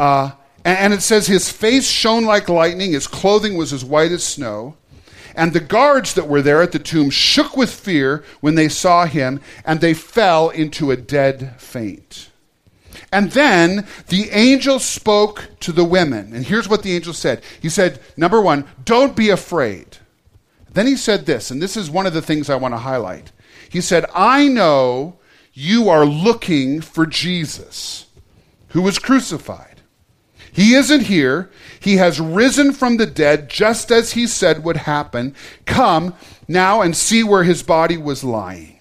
Uh, 0.00 0.32
and, 0.64 0.78
and 0.78 0.92
it 0.92 1.02
says, 1.02 1.28
His 1.28 1.48
face 1.48 1.88
shone 1.88 2.24
like 2.24 2.48
lightning, 2.48 2.92
his 2.92 3.06
clothing 3.06 3.56
was 3.56 3.72
as 3.72 3.84
white 3.84 4.10
as 4.10 4.24
snow. 4.24 4.76
And 5.36 5.52
the 5.52 5.60
guards 5.60 6.12
that 6.14 6.28
were 6.28 6.42
there 6.42 6.60
at 6.60 6.72
the 6.72 6.80
tomb 6.80 7.10
shook 7.10 7.56
with 7.56 7.72
fear 7.72 8.24
when 8.40 8.56
they 8.56 8.68
saw 8.68 9.06
him, 9.06 9.40
and 9.64 9.80
they 9.80 9.94
fell 9.94 10.50
into 10.50 10.90
a 10.90 10.96
dead 10.96 11.54
faint. 11.58 12.31
And 13.10 13.30
then 13.32 13.86
the 14.08 14.30
angel 14.30 14.78
spoke 14.78 15.48
to 15.60 15.72
the 15.72 15.84
women. 15.84 16.32
And 16.34 16.44
here's 16.44 16.68
what 16.68 16.82
the 16.82 16.94
angel 16.94 17.12
said 17.12 17.42
He 17.60 17.68
said, 17.68 18.00
number 18.16 18.40
one, 18.40 18.66
don't 18.84 19.16
be 19.16 19.30
afraid. 19.30 19.98
Then 20.72 20.86
he 20.86 20.96
said 20.96 21.26
this, 21.26 21.50
and 21.50 21.60
this 21.60 21.76
is 21.76 21.90
one 21.90 22.06
of 22.06 22.14
the 22.14 22.22
things 22.22 22.48
I 22.48 22.56
want 22.56 22.72
to 22.72 22.78
highlight. 22.78 23.32
He 23.68 23.80
said, 23.80 24.06
I 24.14 24.48
know 24.48 25.18
you 25.52 25.90
are 25.90 26.06
looking 26.06 26.80
for 26.80 27.04
Jesus, 27.04 28.06
who 28.68 28.80
was 28.80 28.98
crucified. 28.98 29.82
He 30.50 30.74
isn't 30.74 31.02
here. 31.02 31.50
He 31.80 31.96
has 31.96 32.20
risen 32.20 32.72
from 32.72 32.96
the 32.96 33.06
dead, 33.06 33.50
just 33.50 33.90
as 33.90 34.12
he 34.12 34.26
said 34.26 34.64
would 34.64 34.78
happen. 34.78 35.34
Come 35.66 36.14
now 36.48 36.80
and 36.82 36.96
see 36.96 37.22
where 37.22 37.44
his 37.44 37.62
body 37.62 37.96
was 37.96 38.24
lying 38.24 38.71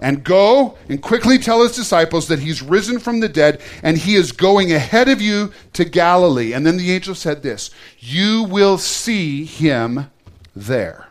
and 0.00 0.24
go 0.24 0.76
and 0.88 1.02
quickly 1.02 1.38
tell 1.38 1.62
his 1.62 1.74
disciples 1.74 2.28
that 2.28 2.40
he's 2.40 2.62
risen 2.62 2.98
from 2.98 3.20
the 3.20 3.28
dead 3.28 3.60
and 3.82 3.96
he 3.96 4.14
is 4.14 4.32
going 4.32 4.72
ahead 4.72 5.08
of 5.08 5.20
you 5.20 5.52
to 5.72 5.84
Galilee. 5.84 6.52
And 6.52 6.66
then 6.66 6.76
the 6.76 6.92
angel 6.92 7.14
said 7.14 7.42
this 7.42 7.70
You 7.98 8.44
will 8.44 8.78
see 8.78 9.44
him 9.44 10.10
there. 10.54 11.08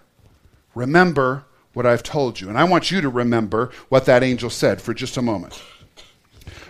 Remember 0.73 1.45
what 1.73 1.85
I've 1.85 2.03
told 2.03 2.39
you. 2.39 2.49
And 2.49 2.57
I 2.57 2.63
want 2.63 2.89
you 2.89 3.01
to 3.01 3.09
remember 3.09 3.71
what 3.89 4.05
that 4.05 4.23
angel 4.23 4.49
said 4.49 4.81
for 4.81 4.93
just 4.93 5.17
a 5.17 5.21
moment. 5.21 5.61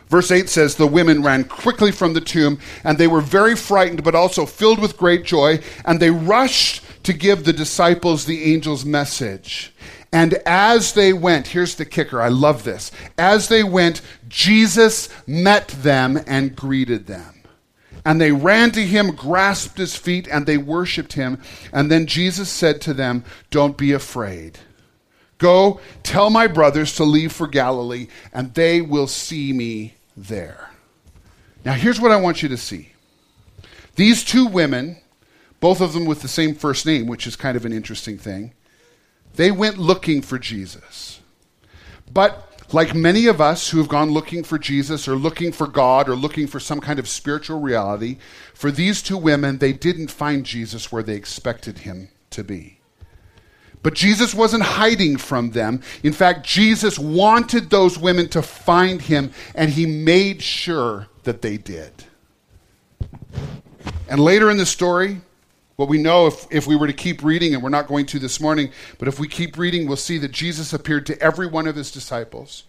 Verse 0.07 0.31
8 0.31 0.49
says, 0.49 0.75
The 0.75 0.87
women 0.87 1.23
ran 1.23 1.45
quickly 1.45 1.91
from 1.91 2.13
the 2.13 2.21
tomb, 2.21 2.59
and 2.83 2.97
they 2.97 3.07
were 3.07 3.21
very 3.21 3.55
frightened, 3.55 4.03
but 4.03 4.15
also 4.15 4.45
filled 4.45 4.79
with 4.79 4.97
great 4.97 5.23
joy, 5.23 5.59
and 5.83 5.99
they 5.99 6.11
rushed 6.11 6.83
to 7.03 7.13
give 7.13 7.43
the 7.43 7.53
disciples 7.53 8.25
the 8.25 8.53
angel's 8.53 8.85
message. 8.85 9.73
And 10.15 10.35
as 10.45 10.93
they 10.93 11.11
went, 11.11 11.47
here's 11.47 11.75
the 11.75 11.83
kicker, 11.83 12.21
I 12.21 12.29
love 12.29 12.63
this. 12.63 12.89
As 13.17 13.49
they 13.49 13.65
went, 13.65 14.01
Jesus 14.29 15.09
met 15.27 15.67
them 15.67 16.17
and 16.25 16.55
greeted 16.55 17.05
them. 17.05 17.43
And 18.05 18.21
they 18.21 18.31
ran 18.31 18.71
to 18.71 18.81
him, 18.81 19.13
grasped 19.13 19.77
his 19.77 19.97
feet, 19.97 20.29
and 20.29 20.45
they 20.45 20.57
worshiped 20.57 21.13
him. 21.13 21.41
And 21.73 21.91
then 21.91 22.07
Jesus 22.07 22.49
said 22.49 22.79
to 22.83 22.93
them, 22.93 23.25
Don't 23.49 23.75
be 23.75 23.91
afraid. 23.91 24.57
Go 25.37 25.81
tell 26.01 26.29
my 26.29 26.47
brothers 26.47 26.95
to 26.95 27.03
leave 27.03 27.33
for 27.33 27.45
Galilee, 27.45 28.07
and 28.31 28.53
they 28.53 28.79
will 28.79 29.07
see 29.07 29.51
me 29.51 29.95
there. 30.15 30.69
Now, 31.65 31.73
here's 31.73 31.99
what 31.99 32.13
I 32.13 32.21
want 32.21 32.41
you 32.41 32.47
to 32.47 32.57
see. 32.57 32.93
These 33.97 34.23
two 34.23 34.45
women, 34.45 34.95
both 35.59 35.81
of 35.81 35.91
them 35.91 36.05
with 36.05 36.21
the 36.21 36.29
same 36.29 36.55
first 36.55 36.85
name, 36.85 37.05
which 37.05 37.27
is 37.27 37.35
kind 37.35 37.57
of 37.57 37.65
an 37.65 37.73
interesting 37.73 38.17
thing, 38.17 38.53
they 39.35 39.51
went 39.51 39.77
looking 39.77 40.21
for 40.21 40.39
Jesus. 40.39 41.19
But 42.11 42.55
like 42.73 42.95
many 42.95 43.27
of 43.27 43.39
us 43.39 43.69
who 43.69 43.77
have 43.77 43.87
gone 43.87 44.11
looking 44.11 44.43
for 44.43 44.57
Jesus 44.57 45.07
or 45.07 45.15
looking 45.15 45.51
for 45.51 45.67
God 45.67 46.09
or 46.09 46.15
looking 46.15 46.47
for 46.47 46.59
some 46.59 46.81
kind 46.81 46.99
of 46.99 47.07
spiritual 47.07 47.59
reality, 47.59 48.17
for 48.53 48.71
these 48.71 49.01
two 49.01 49.17
women, 49.17 49.57
they 49.59 49.73
didn't 49.73 50.09
find 50.09 50.45
Jesus 50.45 50.91
where 50.91 51.03
they 51.03 51.15
expected 51.15 51.79
him 51.79 52.09
to 52.31 52.43
be. 52.43 52.79
But 53.83 53.93
Jesus 53.93 54.33
wasn't 54.33 54.63
hiding 54.63 55.17
from 55.17 55.51
them. 55.51 55.81
In 56.01 56.11
fact, 56.11 56.43
Jesus 56.43 56.97
wanted 56.97 57.69
those 57.69 57.99
women 57.99 58.27
to 58.29 58.41
find 58.41 58.99
him, 58.99 59.31
and 59.53 59.69
he 59.69 59.85
made 59.85 60.41
sure 60.41 61.07
that 61.23 61.43
they 61.43 61.57
did. 61.57 61.91
And 64.09 64.19
later 64.19 64.49
in 64.49 64.57
the 64.57 64.65
story, 64.65 65.21
what 65.75 65.89
we 65.89 65.97
know, 65.97 66.27
if, 66.27 66.47
if 66.51 66.67
we 66.67 66.75
were 66.75 66.87
to 66.87 66.93
keep 66.93 67.23
reading, 67.23 67.53
and 67.53 67.61
we're 67.61 67.69
not 67.69 67.87
going 67.87 68.05
to 68.07 68.19
this 68.19 68.39
morning, 68.39 68.71
but 68.97 69.07
if 69.07 69.19
we 69.19 69.27
keep 69.27 69.57
reading, 69.57 69.87
we'll 69.87 69.97
see 69.97 70.17
that 70.19 70.31
Jesus 70.31 70.71
appeared 70.71 71.05
to 71.07 71.21
every 71.21 71.47
one 71.47 71.67
of 71.67 71.75
his 71.75 71.91
disciples. 71.91 72.63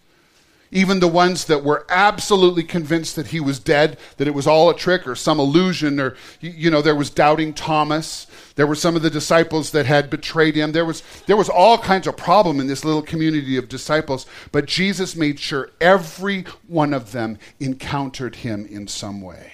Even 0.69 0.99
the 0.99 1.07
ones 1.07 1.45
that 1.45 1.63
were 1.63 1.85
absolutely 1.87 2.63
convinced 2.63 3.15
that 3.15 3.27
he 3.27 3.39
was 3.39 3.57
dead, 3.57 3.97
that 4.17 4.27
it 4.27 4.33
was 4.33 4.45
all 4.45 4.69
a 4.69 4.75
trick 4.75 5.07
or 5.07 5.15
some 5.15 5.39
illusion, 5.39 5.97
or, 5.97 6.17
you 6.41 6.69
know, 6.69 6.81
there 6.81 6.95
was 6.95 7.09
doubting 7.09 7.53
Thomas. 7.53 8.27
There 8.55 8.67
were 8.67 8.75
some 8.75 8.97
of 8.97 9.01
the 9.01 9.09
disciples 9.09 9.71
that 9.71 9.85
had 9.85 10.09
betrayed 10.09 10.55
him. 10.55 10.73
There 10.73 10.83
was, 10.83 11.03
there 11.25 11.37
was 11.37 11.47
all 11.47 11.77
kinds 11.77 12.05
of 12.05 12.17
problem 12.17 12.59
in 12.59 12.67
this 12.67 12.83
little 12.83 13.01
community 13.01 13.55
of 13.55 13.69
disciples, 13.69 14.25
but 14.51 14.65
Jesus 14.65 15.15
made 15.15 15.39
sure 15.39 15.69
every 15.79 16.43
one 16.67 16.93
of 16.93 17.13
them 17.13 17.37
encountered 17.61 18.35
him 18.35 18.65
in 18.65 18.89
some 18.89 19.21
way 19.21 19.53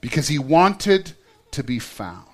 because 0.00 0.28
he 0.28 0.38
wanted 0.38 1.14
to 1.50 1.64
be 1.64 1.80
found. 1.80 2.27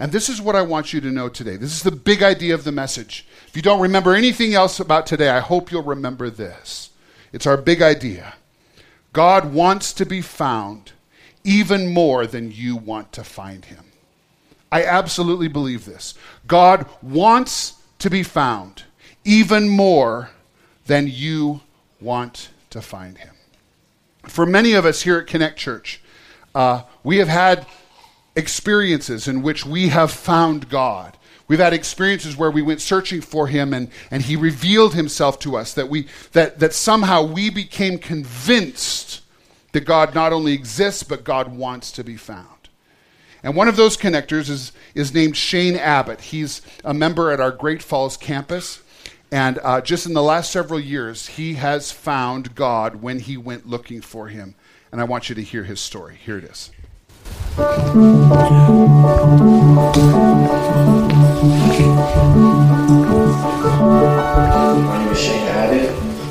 And 0.00 0.10
this 0.12 0.30
is 0.30 0.40
what 0.40 0.56
I 0.56 0.62
want 0.62 0.94
you 0.94 1.00
to 1.02 1.10
know 1.10 1.28
today. 1.28 1.56
This 1.56 1.72
is 1.72 1.82
the 1.82 1.90
big 1.90 2.22
idea 2.22 2.54
of 2.54 2.64
the 2.64 2.72
message. 2.72 3.26
If 3.46 3.54
you 3.54 3.60
don't 3.60 3.82
remember 3.82 4.14
anything 4.14 4.54
else 4.54 4.80
about 4.80 5.06
today, 5.06 5.28
I 5.28 5.40
hope 5.40 5.70
you'll 5.70 5.82
remember 5.82 6.30
this. 6.30 6.88
It's 7.34 7.46
our 7.46 7.58
big 7.58 7.82
idea. 7.82 8.34
God 9.12 9.52
wants 9.52 9.92
to 9.92 10.06
be 10.06 10.22
found 10.22 10.92
even 11.44 11.92
more 11.92 12.26
than 12.26 12.50
you 12.50 12.76
want 12.76 13.12
to 13.12 13.22
find 13.22 13.66
him. 13.66 13.84
I 14.72 14.84
absolutely 14.84 15.48
believe 15.48 15.84
this. 15.84 16.14
God 16.46 16.86
wants 17.02 17.74
to 17.98 18.08
be 18.08 18.22
found 18.22 18.84
even 19.26 19.68
more 19.68 20.30
than 20.86 21.08
you 21.08 21.60
want 22.00 22.48
to 22.70 22.80
find 22.80 23.18
him. 23.18 23.34
For 24.24 24.46
many 24.46 24.72
of 24.72 24.86
us 24.86 25.02
here 25.02 25.18
at 25.18 25.26
Connect 25.26 25.58
Church, 25.58 26.00
uh, 26.54 26.84
we 27.04 27.18
have 27.18 27.28
had 27.28 27.66
experiences 28.40 29.28
in 29.28 29.42
which 29.42 29.64
we 29.64 29.88
have 29.88 30.10
found 30.10 30.68
God. 30.68 31.16
We've 31.46 31.60
had 31.60 31.72
experiences 31.72 32.36
where 32.36 32.50
we 32.50 32.62
went 32.62 32.80
searching 32.80 33.20
for 33.20 33.46
him 33.46 33.72
and, 33.72 33.90
and 34.10 34.22
he 34.22 34.36
revealed 34.36 34.94
himself 34.94 35.38
to 35.40 35.56
us, 35.56 35.74
that, 35.74 35.88
we, 35.88 36.08
that, 36.32 36.58
that 36.60 36.72
somehow 36.72 37.22
we 37.22 37.50
became 37.50 37.98
convinced 37.98 39.22
that 39.72 39.84
God 39.84 40.14
not 40.14 40.32
only 40.32 40.52
exists, 40.52 41.02
but 41.02 41.24
God 41.24 41.56
wants 41.56 41.92
to 41.92 42.04
be 42.04 42.16
found. 42.16 42.46
And 43.42 43.56
one 43.56 43.68
of 43.68 43.76
those 43.76 43.96
connectors 43.96 44.48
is, 44.50 44.72
is 44.94 45.14
named 45.14 45.36
Shane 45.36 45.76
Abbott. 45.76 46.20
He's 46.20 46.62
a 46.84 46.92
member 46.92 47.30
at 47.30 47.40
our 47.40 47.52
Great 47.52 47.82
Falls 47.82 48.16
campus. 48.16 48.80
And 49.32 49.58
uh, 49.62 49.80
just 49.80 50.06
in 50.06 50.12
the 50.12 50.22
last 50.22 50.50
several 50.50 50.80
years, 50.80 51.28
he 51.28 51.54
has 51.54 51.90
found 51.90 52.54
God 52.54 52.96
when 52.96 53.20
he 53.20 53.36
went 53.36 53.66
looking 53.66 54.02
for 54.02 54.28
him. 54.28 54.54
And 54.92 55.00
I 55.00 55.04
want 55.04 55.28
you 55.28 55.34
to 55.36 55.42
hear 55.42 55.64
his 55.64 55.80
story. 55.80 56.16
Here 56.16 56.38
it 56.38 56.44
is. 56.44 56.70
My 57.60 57.66
name 64.98 65.12
is 65.12 65.20
Shane 65.20 65.46
Abbott. 65.48 65.90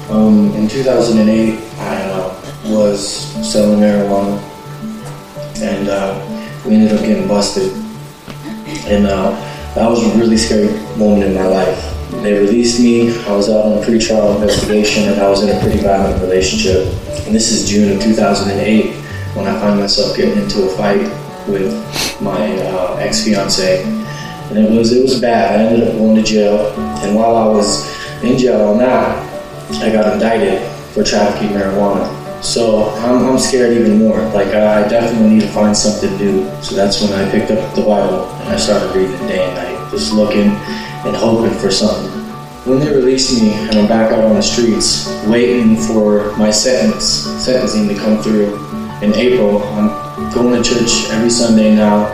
Um, 0.09 0.51
in 0.55 0.67
2008, 0.67 1.59
I 1.79 2.01
uh, 2.03 2.33
was 2.65 3.07
selling 3.49 3.79
marijuana, 3.79 4.41
and 5.61 5.89
uh, 5.89 6.19
we 6.65 6.75
ended 6.75 6.93
up 6.93 7.01
getting 7.05 7.27
busted. 7.27 7.71
And 8.87 9.05
uh, 9.05 9.31
that 9.75 9.89
was 9.89 10.03
a 10.03 10.17
really 10.17 10.37
scary 10.37 10.67
moment 10.97 11.23
in 11.25 11.35
my 11.35 11.45
life. 11.45 11.95
They 12.23 12.33
released 12.33 12.79
me. 12.79 13.11
I 13.25 13.35
was 13.35 13.49
out 13.49 13.65
on 13.65 13.73
a 13.73 13.81
pretrial 13.85 14.35
investigation, 14.35 15.09
and 15.09 15.21
I 15.21 15.29
was 15.29 15.43
in 15.43 15.55
a 15.55 15.59
pretty 15.61 15.79
violent 15.79 16.21
relationship. 16.21 16.87
And 17.25 17.35
this 17.35 17.51
is 17.51 17.69
June 17.69 17.95
of 17.95 18.01
2008 18.01 19.08
when 19.36 19.48
I 19.48 19.59
find 19.59 19.79
myself 19.79 20.15
getting 20.15 20.41
into 20.41 20.63
a 20.63 20.69
fight 20.75 21.01
with 21.48 21.74
my 22.21 22.57
uh, 22.62 22.98
ex 23.00 23.24
fiance, 23.24 23.83
and 23.83 24.57
it 24.57 24.71
was 24.71 24.91
it 24.91 25.03
was 25.03 25.19
bad. 25.19 25.59
I 25.59 25.63
ended 25.63 25.88
up 25.88 25.95
going 25.95 26.15
to 26.15 26.24
jail, 26.24 26.74
and 27.03 27.15
while 27.15 27.36
I 27.36 27.45
was 27.45 27.86
in 28.24 28.38
jail 28.38 28.62
on 28.69 28.77
that, 28.79 29.17
I 29.81 29.91
got 29.91 30.13
indicted 30.13 30.62
for 30.93 31.03
trafficking 31.03 31.50
marijuana. 31.50 32.15
So 32.43 32.89
I'm, 33.00 33.25
I'm 33.25 33.38
scared 33.38 33.75
even 33.77 34.00
more. 34.00 34.19
Like 34.29 34.48
I 34.48 34.88
definitely 34.88 35.29
need 35.29 35.41
to 35.41 35.50
find 35.50 35.75
something 35.75 36.15
new. 36.17 36.50
So 36.62 36.75
that's 36.75 37.01
when 37.01 37.12
I 37.13 37.29
picked 37.29 37.51
up 37.51 37.75
the 37.75 37.81
Bible 37.81 38.29
and 38.29 38.50
I 38.50 38.57
started 38.57 38.95
reading 38.95 39.27
day 39.27 39.45
and 39.45 39.55
night, 39.55 39.91
just 39.91 40.13
looking 40.13 40.50
and 41.05 41.15
hoping 41.15 41.57
for 41.59 41.69
something. 41.69 42.09
When 42.65 42.79
they 42.79 42.93
released 42.93 43.41
me 43.41 43.51
and 43.51 43.77
I'm 43.77 43.88
back 43.88 44.12
out 44.12 44.24
on 44.24 44.36
the 44.36 44.41
streets, 44.41 45.07
waiting 45.27 45.75
for 45.75 46.36
my 46.38 46.50
sentence, 46.51 47.05
sentencing 47.43 47.88
to 47.89 47.95
come 47.95 48.21
through, 48.21 48.55
in 49.01 49.13
April. 49.15 49.63
I'm 49.63 50.31
going 50.33 50.61
to 50.61 50.69
church 50.69 51.09
every 51.11 51.29
Sunday 51.29 51.75
now. 51.75 52.07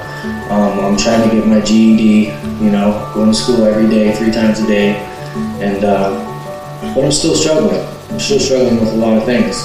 Um, 0.50 0.80
I'm 0.80 0.98
trying 0.98 1.28
to 1.28 1.36
get 1.36 1.48
my 1.48 1.60
GED, 1.62 2.26
you 2.64 2.72
know, 2.72 3.12
going 3.16 3.30
to 3.30 3.34
school 3.34 3.64
every 3.66 3.88
day, 3.88 4.14
three 4.14 4.32
times 4.32 4.60
a 4.60 4.68
day. 4.68 4.96
And, 5.60 5.84
uh, 5.84 6.14
but 6.94 7.04
I'm 7.04 7.12
still 7.12 7.36
struggling. 7.36 7.82
I'm 8.12 8.20
still 8.20 8.40
struggling 8.40 8.80
with 8.80 8.94
a 8.94 8.98
lot 8.98 9.18
of 9.18 9.26
things. 9.26 9.62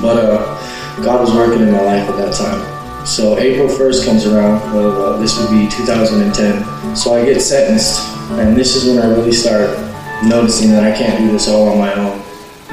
But 0.00 0.18
uh, 0.18 1.02
God 1.02 1.20
was 1.20 1.34
working 1.34 1.62
in 1.62 1.72
my 1.72 1.82
life 1.82 2.08
at 2.08 2.16
that 2.16 2.34
time. 2.34 3.06
So 3.06 3.36
April 3.38 3.66
1st 3.66 4.06
comes 4.06 4.26
around, 4.26 4.60
well, 4.72 5.14
uh, 5.14 5.16
this 5.18 5.36
would 5.38 5.50
be 5.50 5.68
2010. 5.68 6.96
So 6.96 7.14
I 7.14 7.24
get 7.24 7.40
sentenced, 7.40 8.00
and 8.38 8.56
this 8.56 8.76
is 8.76 8.86
when 8.86 9.04
I 9.04 9.08
really 9.08 9.32
start 9.32 9.76
noticing 10.24 10.70
that 10.70 10.84
I 10.84 10.96
can't 10.96 11.18
do 11.18 11.32
this 11.32 11.48
all 11.48 11.68
on 11.68 11.78
my 11.78 11.92
own, 11.94 12.22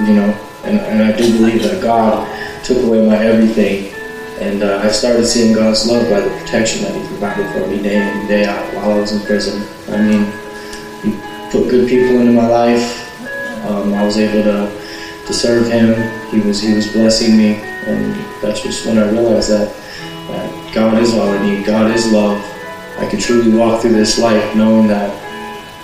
you 0.08 0.14
know. 0.14 0.30
And, 0.64 0.80
and 0.80 1.02
I 1.02 1.18
do 1.18 1.36
believe 1.40 1.64
that 1.64 1.82
God 1.82 2.28
took 2.70 2.86
away 2.86 3.04
my 3.04 3.18
everything. 3.18 3.92
And 4.40 4.62
uh, 4.62 4.78
I 4.78 4.90
started 4.90 5.26
seeing 5.26 5.54
God's 5.54 5.88
love 5.88 6.08
by 6.08 6.22
the 6.22 6.30
protection 6.38 6.84
that 6.84 6.94
He 6.94 7.06
provided 7.08 7.52
for 7.52 7.68
me 7.68 7.82
day 7.82 7.96
in 7.96 8.02
and 8.02 8.28
day 8.28 8.46
out 8.46 8.64
while 8.76 8.92
I 8.92 9.00
was 9.00 9.12
in 9.12 9.26
prison. 9.26 9.68
I 9.90 9.98
mean, 9.98 10.24
He 11.02 11.20
put 11.52 11.68
good 11.68 11.90
people 11.90 12.22
into 12.22 12.32
my 12.32 12.48
life. 12.48 12.86
Um, 13.66 13.94
I 13.96 14.06
was 14.06 14.18
able 14.18 14.44
to, 14.44 14.70
to 15.26 15.34
serve 15.34 15.68
Him. 15.68 15.98
He 16.30 16.40
was 16.48 16.62
He 16.62 16.74
was 16.76 16.88
blessing 16.94 17.36
me, 17.36 17.56
and 17.90 18.14
that's 18.40 18.62
just 18.62 18.86
when 18.86 19.00
I 19.00 19.10
realized 19.10 19.50
that, 19.50 19.74
that 20.30 20.74
God 20.74 21.02
is 21.02 21.14
all 21.16 21.28
I 21.28 21.42
need. 21.42 21.66
God 21.66 21.90
is 21.92 22.12
love. 22.14 22.40
I 23.00 23.10
can 23.10 23.20
truly 23.20 23.58
walk 23.58 23.82
through 23.82 23.94
this 23.94 24.20
life 24.20 24.56
knowing 24.56 24.88
that 24.88 25.10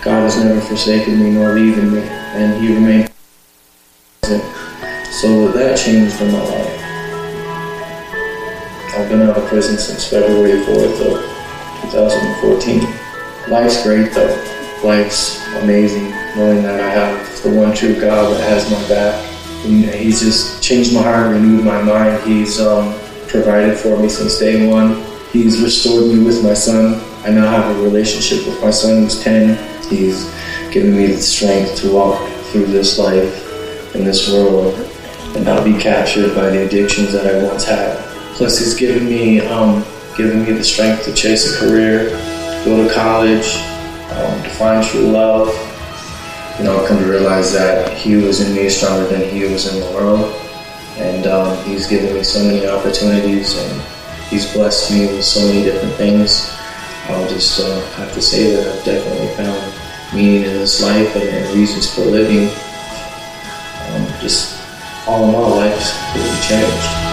God 0.04 0.22
has 0.22 0.38
never 0.38 0.62
forsaken 0.62 1.20
me 1.20 1.32
nor 1.32 1.54
leaving 1.54 1.92
me, 1.92 2.02
and 2.02 2.64
He 2.64 2.74
remains. 2.74 3.10
So 4.22 5.48
that 5.52 5.78
changed 5.78 6.22
in 6.22 6.32
my 6.32 6.42
life. 6.42 6.75
I've 8.96 9.10
been 9.10 9.24
out 9.24 9.38
of 9.38 9.46
prison 9.50 9.78
since 9.78 10.08
February 10.08 10.62
4th 10.62 11.02
of 11.02 11.92
2014. 11.92 13.52
Life's 13.52 13.84
great 13.84 14.14
though. 14.14 14.82
Life's 14.86 15.46
amazing 15.58 16.12
knowing 16.38 16.64
that 16.64 16.80
I 16.80 16.90
have 16.92 17.44
the 17.44 17.52
one 17.52 17.76
true 17.76 18.00
God 18.00 18.34
that 18.34 18.42
has 18.50 18.72
my 18.72 18.88
back. 18.88 19.22
He's 19.64 20.22
just 20.22 20.64
changed 20.64 20.94
my 20.94 21.02
heart, 21.02 21.34
renewed 21.34 21.66
my 21.66 21.82
mind. 21.82 22.24
He's 22.24 22.62
um, 22.62 22.98
provided 23.28 23.78
for 23.78 24.00
me 24.00 24.08
since 24.08 24.40
day 24.40 24.66
one. 24.66 25.04
He's 25.34 25.62
restored 25.62 26.16
me 26.16 26.24
with 26.24 26.42
my 26.42 26.54
son. 26.54 27.02
I 27.26 27.32
now 27.32 27.52
have 27.52 27.76
a 27.76 27.82
relationship 27.82 28.48
with 28.48 28.62
my 28.62 28.72
son 28.72 29.04
who's 29.04 29.22
10. 29.22 29.90
He's 29.90 30.24
given 30.72 30.96
me 30.96 31.08
the 31.08 31.22
strength 31.22 31.76
to 31.82 31.92
walk 31.92 32.26
through 32.46 32.68
this 32.68 32.98
life 32.98 33.94
in 33.94 34.06
this 34.06 34.32
world 34.32 34.74
and 35.36 35.44
not 35.44 35.66
be 35.66 35.78
captured 35.78 36.34
by 36.34 36.50
the 36.50 36.66
addictions 36.66 37.12
that 37.12 37.28
I 37.28 37.46
once 37.46 37.66
had. 37.66 38.05
Plus, 38.36 38.60
he's 38.60 38.74
given 38.74 39.06
me 39.06 39.40
um, 39.40 39.84
given 40.18 40.44
me 40.44 40.52
the 40.52 40.64
strength 40.64 41.04
to 41.06 41.14
chase 41.14 41.54
a 41.54 41.60
career, 41.60 42.10
go 42.64 42.88
to 42.88 42.94
college, 42.94 43.56
um, 44.12 44.44
to 44.44 44.50
find 44.52 44.86
true 44.86 45.08
love. 45.12 45.48
You 46.58 46.66
know, 46.66 46.84
I 46.84 46.88
come 46.88 47.00
to 47.00 47.10
realize 47.10 47.52
that 47.52 47.98
He 47.98 48.16
was 48.16 48.40
in 48.40 48.56
me 48.56 48.70
stronger 48.70 49.08
than 49.08 49.30
He 49.30 49.44
was 49.44 49.74
in 49.74 49.80
the 49.80 49.92
world. 49.92 50.34
And 50.98 51.28
um, 51.28 51.62
He's 51.66 51.88
given 51.88 52.14
me 52.14 52.24
so 52.24 52.44
many 52.44 52.66
opportunities 52.66 53.58
and 53.58 53.82
He's 54.30 54.52
blessed 54.54 54.92
me 54.92 55.08
with 55.08 55.26
so 55.26 55.46
many 55.46 55.64
different 55.64 55.94
things. 55.96 56.50
I'll 57.08 57.28
just 57.30 57.60
uh, 57.60 57.82
have 57.98 58.14
to 58.14 58.22
say 58.22 58.56
that 58.56 58.68
I've 58.68 58.86
definitely 58.86 59.28
found 59.36 60.16
meaning 60.16 60.44
in 60.44 60.54
this 60.58 60.82
life 60.82 61.16
and, 61.16 61.24
and 61.24 61.56
reasons 61.56 61.94
for 61.94 62.02
living. 62.02 62.48
Um, 63.90 64.22
just 64.22 64.58
all 65.08 65.30
in 65.30 65.36
all, 65.36 65.58
life's 65.58 65.94
really 66.16 66.42
changed. 66.42 67.05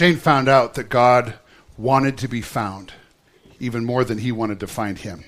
Shane 0.00 0.16
found 0.16 0.48
out 0.48 0.72
that 0.76 0.88
God 0.88 1.34
wanted 1.76 2.16
to 2.16 2.26
be 2.26 2.40
found 2.40 2.94
even 3.58 3.84
more 3.84 4.02
than 4.02 4.16
he 4.16 4.32
wanted 4.32 4.58
to 4.60 4.66
find 4.66 4.96
him. 4.96 5.26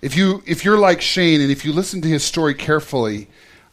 If, 0.00 0.16
you, 0.16 0.44
if 0.46 0.64
you're 0.64 0.78
like 0.78 1.00
Shane 1.00 1.40
and 1.40 1.50
if 1.50 1.64
you 1.64 1.72
listen 1.72 2.00
to 2.02 2.08
his 2.08 2.22
story 2.22 2.54
carefully 2.54 3.26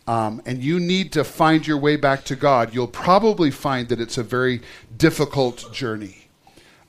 um, 0.08 0.42
and 0.48 0.64
you 0.64 0.80
need 0.80 1.12
to 1.12 1.24
find 1.24 1.68
your 1.68 1.78
way 1.78 1.96
back 1.96 2.24
to 2.24 2.36
God, 2.36 2.74
you'll 2.74 2.88
probably 2.88 3.52
find 3.52 3.88
that 3.90 4.02
it's 4.02 4.18
a 4.18 4.24
very 4.24 4.62
difficult 4.98 5.72
journey. 5.72 6.26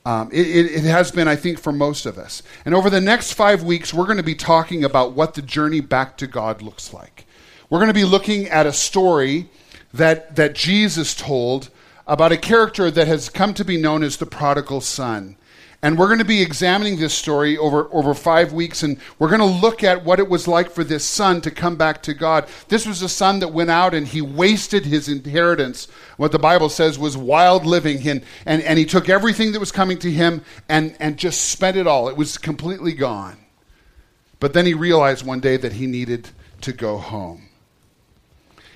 Um, 0.06 0.30
it, 0.32 0.46
it, 0.46 0.72
it, 0.72 0.84
has 0.84 1.12
been, 1.12 1.28
I 1.28 1.36
think, 1.36 1.58
for 1.58 1.72
most 1.72 2.06
of 2.06 2.16
us. 2.16 2.42
And 2.64 2.74
over 2.74 2.88
the 2.88 3.02
next 3.02 3.34
five 3.34 3.62
weeks, 3.62 3.92
we're 3.92 4.06
going 4.06 4.16
to 4.16 4.22
be 4.22 4.34
talking 4.34 4.82
about 4.82 5.12
what 5.12 5.34
the 5.34 5.42
journey 5.42 5.80
back 5.80 6.16
to 6.16 6.26
God 6.26 6.62
looks 6.62 6.94
like. 6.94 7.26
We're 7.68 7.80
going 7.80 7.88
to 7.88 7.92
be 7.92 8.04
looking 8.06 8.48
at 8.48 8.64
a 8.64 8.72
story 8.72 9.50
that, 9.92 10.36
that 10.36 10.54
Jesus 10.54 11.14
told 11.14 11.68
about 12.06 12.32
a 12.32 12.36
character 12.36 12.90
that 12.90 13.08
has 13.08 13.28
come 13.28 13.54
to 13.54 13.64
be 13.64 13.76
known 13.76 14.02
as 14.02 14.16
the 14.16 14.26
prodigal 14.26 14.80
son. 14.80 15.36
And 15.84 15.98
we're 15.98 16.06
going 16.06 16.18
to 16.18 16.24
be 16.24 16.40
examining 16.40 16.98
this 16.98 17.12
story 17.12 17.58
over, 17.58 17.92
over 17.92 18.14
five 18.14 18.54
weeks, 18.54 18.82
and 18.82 18.96
we're 19.18 19.28
going 19.28 19.40
to 19.40 19.44
look 19.44 19.84
at 19.84 20.02
what 20.02 20.18
it 20.18 20.30
was 20.30 20.48
like 20.48 20.70
for 20.70 20.82
this 20.82 21.04
son 21.04 21.42
to 21.42 21.50
come 21.50 21.76
back 21.76 22.02
to 22.04 22.14
God. 22.14 22.48
This 22.68 22.86
was 22.86 23.02
a 23.02 23.08
son 23.08 23.40
that 23.40 23.52
went 23.52 23.68
out 23.68 23.92
and 23.92 24.08
he 24.08 24.22
wasted 24.22 24.86
his 24.86 25.10
inheritance. 25.10 25.86
What 26.16 26.32
the 26.32 26.38
Bible 26.38 26.70
says 26.70 26.98
was 26.98 27.18
wild 27.18 27.66
living, 27.66 28.08
and, 28.08 28.22
and, 28.46 28.62
and 28.62 28.78
he 28.78 28.86
took 28.86 29.10
everything 29.10 29.52
that 29.52 29.60
was 29.60 29.72
coming 29.72 29.98
to 29.98 30.10
him 30.10 30.42
and, 30.70 30.96
and 31.00 31.18
just 31.18 31.50
spent 31.50 31.76
it 31.76 31.86
all. 31.86 32.08
It 32.08 32.16
was 32.16 32.38
completely 32.38 32.94
gone. 32.94 33.36
But 34.40 34.54
then 34.54 34.64
he 34.64 34.72
realized 34.72 35.26
one 35.26 35.40
day 35.40 35.58
that 35.58 35.74
he 35.74 35.86
needed 35.86 36.30
to 36.62 36.72
go 36.72 36.96
home. 36.96 37.43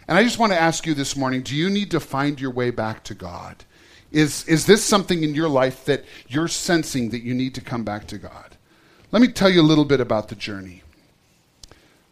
And 0.08 0.16
I 0.16 0.24
just 0.24 0.38
want 0.38 0.52
to 0.52 0.60
ask 0.60 0.86
you 0.86 0.94
this 0.94 1.14
morning 1.14 1.42
do 1.42 1.54
you 1.54 1.68
need 1.68 1.90
to 1.92 2.00
find 2.00 2.40
your 2.40 2.50
way 2.50 2.70
back 2.70 3.04
to 3.04 3.14
God? 3.14 3.64
Is, 4.10 4.44
is 4.48 4.64
this 4.64 4.82
something 4.82 5.22
in 5.22 5.34
your 5.34 5.50
life 5.50 5.84
that 5.84 6.02
you're 6.28 6.48
sensing 6.48 7.10
that 7.10 7.22
you 7.22 7.34
need 7.34 7.54
to 7.56 7.60
come 7.60 7.84
back 7.84 8.06
to 8.06 8.16
God? 8.16 8.56
Let 9.12 9.20
me 9.20 9.28
tell 9.28 9.50
you 9.50 9.60
a 9.60 9.62
little 9.62 9.84
bit 9.84 10.00
about 10.00 10.28
the 10.28 10.34
journey. 10.34 10.82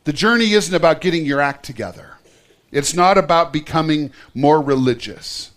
The 0.05 0.13
journey 0.13 0.53
isn't 0.53 0.75
about 0.75 1.01
getting 1.01 1.25
your 1.25 1.41
act 1.41 1.65
together, 1.65 2.19
it's 2.71 2.95
not 2.95 3.17
about 3.19 3.53
becoming 3.53 4.13
more 4.35 4.61
religious, 4.61 5.53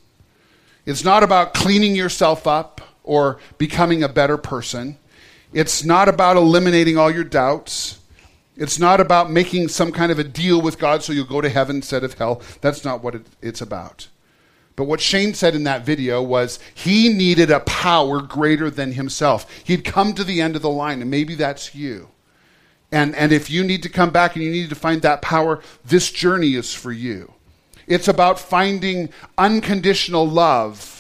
it's 0.86 1.04
not 1.04 1.24
about 1.24 1.54
cleaning 1.54 1.94
yourself 1.94 2.48
up 2.48 2.80
or 3.04 3.40
becoming 3.58 4.02
a 4.02 4.10
better 4.10 4.38
person. 4.38 4.98
It's 5.52 5.84
not 5.84 6.08
about 6.08 6.38
eliminating 6.38 6.96
all 6.96 7.10
your 7.10 7.24
doubts. 7.24 7.99
It's 8.60 8.78
not 8.78 9.00
about 9.00 9.32
making 9.32 9.70
some 9.70 9.94
kind 9.94 10.12
of 10.12 10.20
a 10.20 10.24
deal 10.24 10.62
with 10.62 10.78
God 10.78 11.02
so 11.02 11.14
you'll 11.14 11.26
go 11.26 11.40
to 11.40 11.50
heaven 11.50 11.78
instead 11.78 12.04
of 12.04 12.14
hell. 12.14 12.42
That's 12.60 12.84
not 12.84 13.02
what 13.02 13.16
it, 13.16 13.26
it's 13.42 13.62
about. 13.62 14.10
But 14.76 14.84
what 14.84 15.00
Shane 15.00 15.34
said 15.34 15.56
in 15.56 15.64
that 15.64 15.86
video 15.86 16.22
was 16.22 16.60
he 16.74 17.08
needed 17.08 17.52
a 17.52 17.62
power 17.62 18.22
greater 18.22 18.70
than 18.70 18.92
himself. 18.92 19.50
He'd 19.64 19.86
come 19.86 20.14
to 20.14 20.26
the 20.26 20.42
end 20.42 20.58
of 20.58 20.62
the 20.62 20.70
line, 20.70 21.02
and 21.02 21.10
maybe 21.10 21.36
that's 21.36 21.74
you. 21.74 22.10
And, 22.92 23.16
and 23.16 23.32
if 23.32 23.50
you 23.50 23.64
need 23.64 23.82
to 23.84 23.90
come 23.90 24.10
back 24.10 24.36
and 24.36 24.44
you 24.44 24.52
need 24.52 24.70
to 24.70 24.76
find 24.76 25.02
that 25.04 25.22
power, 25.22 25.62
this 25.86 26.12
journey 26.12 26.56
is 26.56 26.74
for 26.74 26.92
you. 26.92 27.34
It's 27.88 28.10
about 28.10 28.40
finding 28.40 29.10
unconditional 29.38 30.28
love 30.28 31.00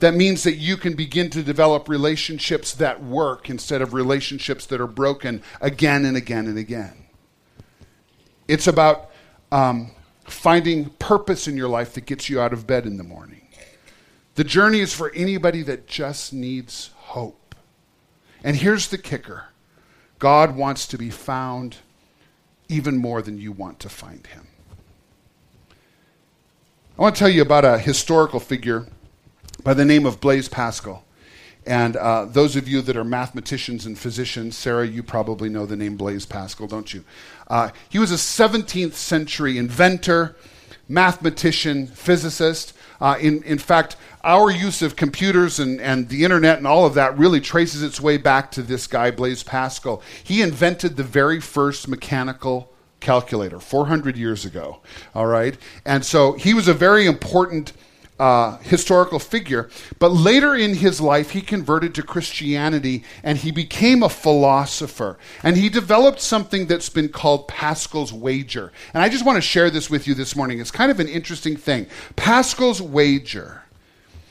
that 0.00 0.14
means 0.14 0.44
that 0.44 0.56
you 0.56 0.76
can 0.76 0.94
begin 0.94 1.30
to 1.30 1.42
develop 1.42 1.88
relationships 1.88 2.72
that 2.74 3.02
work 3.02 3.50
instead 3.50 3.82
of 3.82 3.94
relationships 3.94 4.66
that 4.66 4.80
are 4.80 4.86
broken 4.86 5.42
again 5.60 6.04
and 6.04 6.16
again 6.16 6.46
and 6.46 6.58
again. 6.58 6.97
It's 8.48 8.66
about 8.66 9.10
um, 9.52 9.92
finding 10.24 10.90
purpose 10.98 11.46
in 11.46 11.56
your 11.56 11.68
life 11.68 11.94
that 11.94 12.06
gets 12.06 12.28
you 12.28 12.40
out 12.40 12.52
of 12.52 12.66
bed 12.66 12.86
in 12.86 12.96
the 12.96 13.04
morning. 13.04 13.46
The 14.34 14.44
journey 14.44 14.80
is 14.80 14.94
for 14.94 15.12
anybody 15.14 15.62
that 15.62 15.86
just 15.86 16.32
needs 16.32 16.90
hope. 16.96 17.54
And 18.42 18.56
here's 18.56 18.88
the 18.88 18.98
kicker 18.98 19.46
God 20.18 20.56
wants 20.56 20.86
to 20.88 20.98
be 20.98 21.10
found 21.10 21.76
even 22.68 22.96
more 22.96 23.22
than 23.22 23.38
you 23.38 23.52
want 23.52 23.80
to 23.80 23.88
find 23.88 24.26
him. 24.26 24.46
I 26.98 27.02
want 27.02 27.14
to 27.14 27.18
tell 27.18 27.28
you 27.28 27.42
about 27.42 27.64
a 27.64 27.78
historical 27.78 28.40
figure 28.40 28.86
by 29.62 29.74
the 29.74 29.84
name 29.84 30.06
of 30.06 30.20
Blaise 30.20 30.48
Pascal. 30.48 31.04
And 31.68 31.96
uh, 31.96 32.24
those 32.24 32.56
of 32.56 32.66
you 32.66 32.80
that 32.80 32.96
are 32.96 33.04
mathematicians 33.04 33.84
and 33.84 33.98
physicians, 33.98 34.56
Sarah, 34.56 34.86
you 34.86 35.02
probably 35.02 35.50
know 35.50 35.66
the 35.66 35.76
name 35.76 35.98
Blaise 35.98 36.24
Pascal, 36.24 36.66
don't 36.66 36.94
you? 36.94 37.04
Uh, 37.46 37.68
he 37.90 37.98
was 37.98 38.10
a 38.10 38.14
17th 38.14 38.94
century 38.94 39.58
inventor, 39.58 40.34
mathematician, 40.88 41.86
physicist. 41.86 42.72
Uh, 43.02 43.18
in, 43.20 43.42
in 43.42 43.58
fact, 43.58 43.96
our 44.24 44.50
use 44.50 44.80
of 44.80 44.96
computers 44.96 45.58
and, 45.58 45.78
and 45.82 46.08
the 46.08 46.24
internet 46.24 46.56
and 46.56 46.66
all 46.66 46.86
of 46.86 46.94
that 46.94 47.18
really 47.18 47.38
traces 47.38 47.82
its 47.82 48.00
way 48.00 48.16
back 48.16 48.50
to 48.52 48.62
this 48.62 48.86
guy, 48.86 49.10
Blaise 49.10 49.42
Pascal. 49.42 50.00
He 50.24 50.40
invented 50.40 50.96
the 50.96 51.04
very 51.04 51.38
first 51.38 51.86
mechanical 51.86 52.72
calculator 53.00 53.60
400 53.60 54.16
years 54.16 54.46
ago. 54.46 54.80
All 55.14 55.26
right? 55.26 55.54
And 55.84 56.02
so 56.02 56.32
he 56.32 56.54
was 56.54 56.66
a 56.66 56.72
very 56.74 57.04
important 57.04 57.74
uh, 58.18 58.58
historical 58.58 59.18
figure. 59.18 59.68
But 59.98 60.12
later 60.12 60.54
in 60.54 60.74
his 60.74 61.00
life, 61.00 61.30
he 61.30 61.40
converted 61.40 61.94
to 61.94 62.02
Christianity 62.02 63.04
and 63.22 63.38
he 63.38 63.50
became 63.50 64.02
a 64.02 64.08
philosopher. 64.08 65.18
And 65.42 65.56
he 65.56 65.68
developed 65.68 66.20
something 66.20 66.66
that's 66.66 66.88
been 66.88 67.08
called 67.08 67.48
Pascal's 67.48 68.12
wager. 68.12 68.72
And 68.92 69.02
I 69.02 69.08
just 69.08 69.24
want 69.24 69.36
to 69.36 69.42
share 69.42 69.70
this 69.70 69.88
with 69.88 70.06
you 70.06 70.14
this 70.14 70.34
morning. 70.34 70.60
It's 70.60 70.70
kind 70.70 70.90
of 70.90 71.00
an 71.00 71.08
interesting 71.08 71.56
thing. 71.56 71.86
Pascal's 72.16 72.82
wager. 72.82 73.62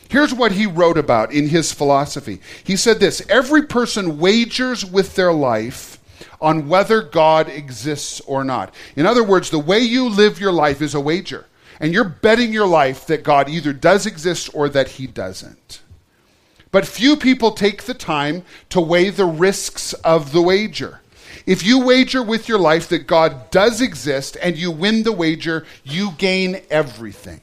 Here's 0.10 0.34
what 0.34 0.54
he 0.54 0.66
wrote 0.66 0.98
about 0.98 1.34
in 1.34 1.50
his 1.50 1.74
philosophy. 1.74 2.40
He 2.64 2.78
said 2.78 3.00
this 3.00 3.22
Every 3.30 3.64
person 3.64 4.20
wagers 4.20 4.86
with 4.86 5.16
their 5.16 5.34
life 5.34 6.00
on 6.40 6.68
whether 6.68 7.02
God 7.02 7.50
exists 7.50 8.22
or 8.22 8.44
not. 8.44 8.74
In 8.96 9.06
other 9.06 9.24
words, 9.24 9.50
the 9.50 9.60
way 9.60 9.80
you 9.80 10.08
live 10.08 10.40
your 10.40 10.52
life 10.52 10.82
is 10.82 10.94
a 10.94 11.02
wager 11.02 11.46
and 11.80 11.94
you're 11.94 12.04
betting 12.04 12.52
your 12.52 12.68
life 12.68 13.06
that 13.08 13.24
God 13.24 13.50
either 13.50 13.74
does 13.74 14.06
exist 14.06 14.50
or 14.54 14.70
that 14.70 14.90
he 14.90 15.08
doesn't. 15.08 15.82
But 16.72 16.86
few 16.86 17.16
people 17.16 17.52
take 17.52 17.84
the 17.84 17.94
time 17.94 18.44
to 18.70 18.82
weigh 18.82 19.10
the 19.10 19.26
risks 19.26 19.94
of 19.94 20.32
the 20.32 20.42
wager. 20.42 21.02
If 21.46 21.66
you 21.66 21.80
wager 21.80 22.22
with 22.22 22.50
your 22.50 22.60
life 22.60 22.90
that 22.90 23.08
God 23.08 23.50
does 23.52 23.80
exist 23.80 24.36
and 24.42 24.58
you 24.58 24.70
win 24.70 25.04
the 25.04 25.14
wager, 25.14 25.66
you 25.84 26.12
gain 26.18 26.62
everything. 26.70 27.42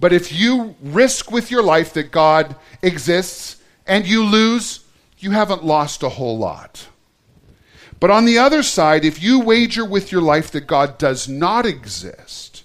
But 0.00 0.12
if 0.12 0.32
you 0.32 0.74
risk 0.82 1.30
with 1.30 1.50
your 1.50 1.62
life 1.62 1.92
that 1.94 2.10
God 2.10 2.56
exists 2.82 3.62
and 3.86 4.06
you 4.06 4.24
lose, 4.24 4.80
you 5.18 5.30
haven't 5.30 5.64
lost 5.64 6.02
a 6.02 6.08
whole 6.08 6.36
lot. 6.36 6.88
But 7.98 8.10
on 8.10 8.24
the 8.24 8.38
other 8.38 8.62
side, 8.62 9.04
if 9.04 9.22
you 9.22 9.40
wager 9.40 9.84
with 9.84 10.12
your 10.12 10.20
life 10.20 10.50
that 10.50 10.66
God 10.66 10.98
does 10.98 11.28
not 11.28 11.64
exist, 11.64 12.55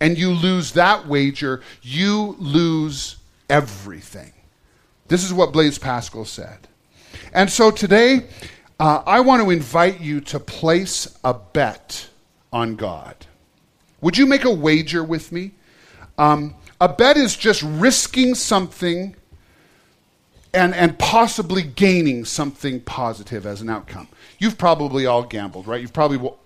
and 0.00 0.16
you 0.18 0.32
lose 0.32 0.72
that 0.72 1.06
wager, 1.06 1.62
you 1.82 2.36
lose 2.38 3.16
everything. 3.48 4.32
This 5.08 5.24
is 5.24 5.32
what 5.32 5.52
Blaise 5.52 5.78
Pascal 5.78 6.24
said. 6.24 6.68
And 7.32 7.50
so 7.50 7.70
today, 7.70 8.26
uh, 8.78 9.02
I 9.06 9.20
want 9.20 9.42
to 9.42 9.50
invite 9.50 10.00
you 10.00 10.20
to 10.22 10.38
place 10.38 11.18
a 11.24 11.34
bet 11.34 12.08
on 12.52 12.76
God. 12.76 13.26
Would 14.00 14.16
you 14.16 14.26
make 14.26 14.44
a 14.44 14.52
wager 14.52 15.02
with 15.02 15.32
me? 15.32 15.52
Um, 16.16 16.54
a 16.80 16.88
bet 16.88 17.16
is 17.16 17.36
just 17.36 17.62
risking 17.62 18.34
something 18.34 19.16
and, 20.54 20.74
and 20.74 20.98
possibly 20.98 21.62
gaining 21.62 22.24
something 22.24 22.80
positive 22.80 23.46
as 23.46 23.60
an 23.60 23.68
outcome. 23.68 24.08
You've 24.38 24.56
probably 24.56 25.06
all 25.06 25.22
gambled, 25.22 25.66
right? 25.66 25.80
You've 25.80 25.92
probably 25.92 26.18
w- 26.18 26.36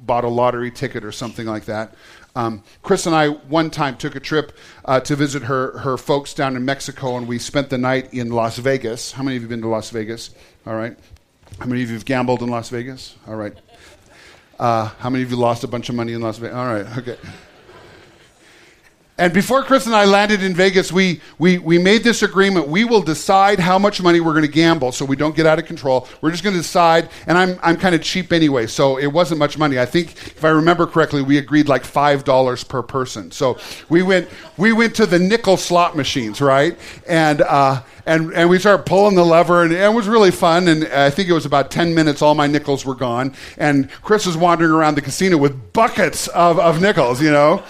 bought 0.00 0.24
a 0.24 0.28
lottery 0.28 0.70
ticket 0.70 1.04
or 1.04 1.12
something 1.12 1.46
like 1.46 1.64
that. 1.64 1.94
Um, 2.38 2.62
Chris 2.82 3.04
and 3.04 3.16
I 3.16 3.30
one 3.30 3.68
time 3.68 3.96
took 3.96 4.14
a 4.14 4.20
trip 4.20 4.56
uh, 4.84 5.00
to 5.00 5.16
visit 5.16 5.42
her 5.42 5.76
her 5.78 5.96
folks 5.96 6.34
down 6.34 6.54
in 6.54 6.64
Mexico, 6.64 7.16
and 7.16 7.26
we 7.26 7.36
spent 7.36 7.68
the 7.68 7.78
night 7.78 8.14
in 8.14 8.30
Las 8.30 8.58
Vegas. 8.58 9.10
How 9.10 9.24
many 9.24 9.36
of 9.36 9.42
you 9.42 9.46
have 9.46 9.50
been 9.50 9.62
to 9.62 9.68
Las 9.68 9.90
Vegas? 9.90 10.30
All 10.64 10.76
right. 10.76 10.96
How 11.58 11.66
many 11.66 11.82
of 11.82 11.88
you 11.88 11.94
have 11.94 12.04
gambled 12.04 12.40
in 12.42 12.48
Las 12.48 12.68
Vegas? 12.68 13.16
All 13.26 13.34
right. 13.34 13.54
Uh, 14.56 14.86
how 15.00 15.10
many 15.10 15.24
of 15.24 15.32
you 15.32 15.36
lost 15.36 15.64
a 15.64 15.66
bunch 15.66 15.88
of 15.88 15.96
money 15.96 16.12
in 16.12 16.20
Las 16.20 16.38
Vegas? 16.38 16.54
All 16.54 16.66
right. 16.66 16.98
Okay. 16.98 17.16
And 19.18 19.32
before 19.32 19.64
Chris 19.64 19.86
and 19.86 19.96
I 19.96 20.04
landed 20.04 20.44
in 20.44 20.54
Vegas, 20.54 20.92
we, 20.92 21.20
we, 21.40 21.58
we 21.58 21.76
made 21.76 22.04
this 22.04 22.22
agreement. 22.22 22.68
We 22.68 22.84
will 22.84 23.02
decide 23.02 23.58
how 23.58 23.76
much 23.76 24.00
money 24.00 24.20
we're 24.20 24.32
going 24.32 24.46
to 24.46 24.50
gamble 24.50 24.92
so 24.92 25.04
we 25.04 25.16
don't 25.16 25.34
get 25.34 25.44
out 25.44 25.58
of 25.58 25.66
control. 25.66 26.06
We're 26.20 26.30
just 26.30 26.44
going 26.44 26.54
to 26.54 26.62
decide. 26.62 27.08
And 27.26 27.36
I'm, 27.36 27.58
I'm 27.60 27.76
kind 27.76 27.96
of 27.96 28.02
cheap 28.02 28.32
anyway, 28.32 28.68
so 28.68 28.96
it 28.96 29.08
wasn't 29.08 29.40
much 29.40 29.58
money. 29.58 29.76
I 29.76 29.86
think, 29.86 30.12
if 30.12 30.44
I 30.44 30.50
remember 30.50 30.86
correctly, 30.86 31.20
we 31.20 31.36
agreed 31.36 31.66
like 31.66 31.82
$5 31.82 32.68
per 32.68 32.80
person. 32.80 33.32
So 33.32 33.58
we 33.88 34.04
went, 34.04 34.28
we 34.56 34.72
went 34.72 34.94
to 34.94 35.06
the 35.06 35.18
nickel 35.18 35.56
slot 35.56 35.96
machines, 35.96 36.40
right? 36.40 36.78
And, 37.08 37.40
uh, 37.40 37.82
and, 38.06 38.32
and 38.34 38.48
we 38.48 38.60
started 38.60 38.86
pulling 38.86 39.16
the 39.16 39.24
lever, 39.24 39.64
and 39.64 39.72
it 39.72 39.92
was 39.92 40.06
really 40.06 40.30
fun. 40.30 40.68
And 40.68 40.86
I 40.86 41.10
think 41.10 41.28
it 41.28 41.32
was 41.32 41.44
about 41.44 41.72
10 41.72 41.92
minutes, 41.92 42.22
all 42.22 42.36
my 42.36 42.46
nickels 42.46 42.84
were 42.84 42.94
gone. 42.94 43.34
And 43.56 43.90
Chris 44.02 44.26
was 44.26 44.36
wandering 44.36 44.70
around 44.70 44.94
the 44.94 45.02
casino 45.02 45.38
with 45.38 45.72
buckets 45.72 46.28
of, 46.28 46.60
of 46.60 46.80
nickels, 46.80 47.20
you 47.20 47.32
know? 47.32 47.64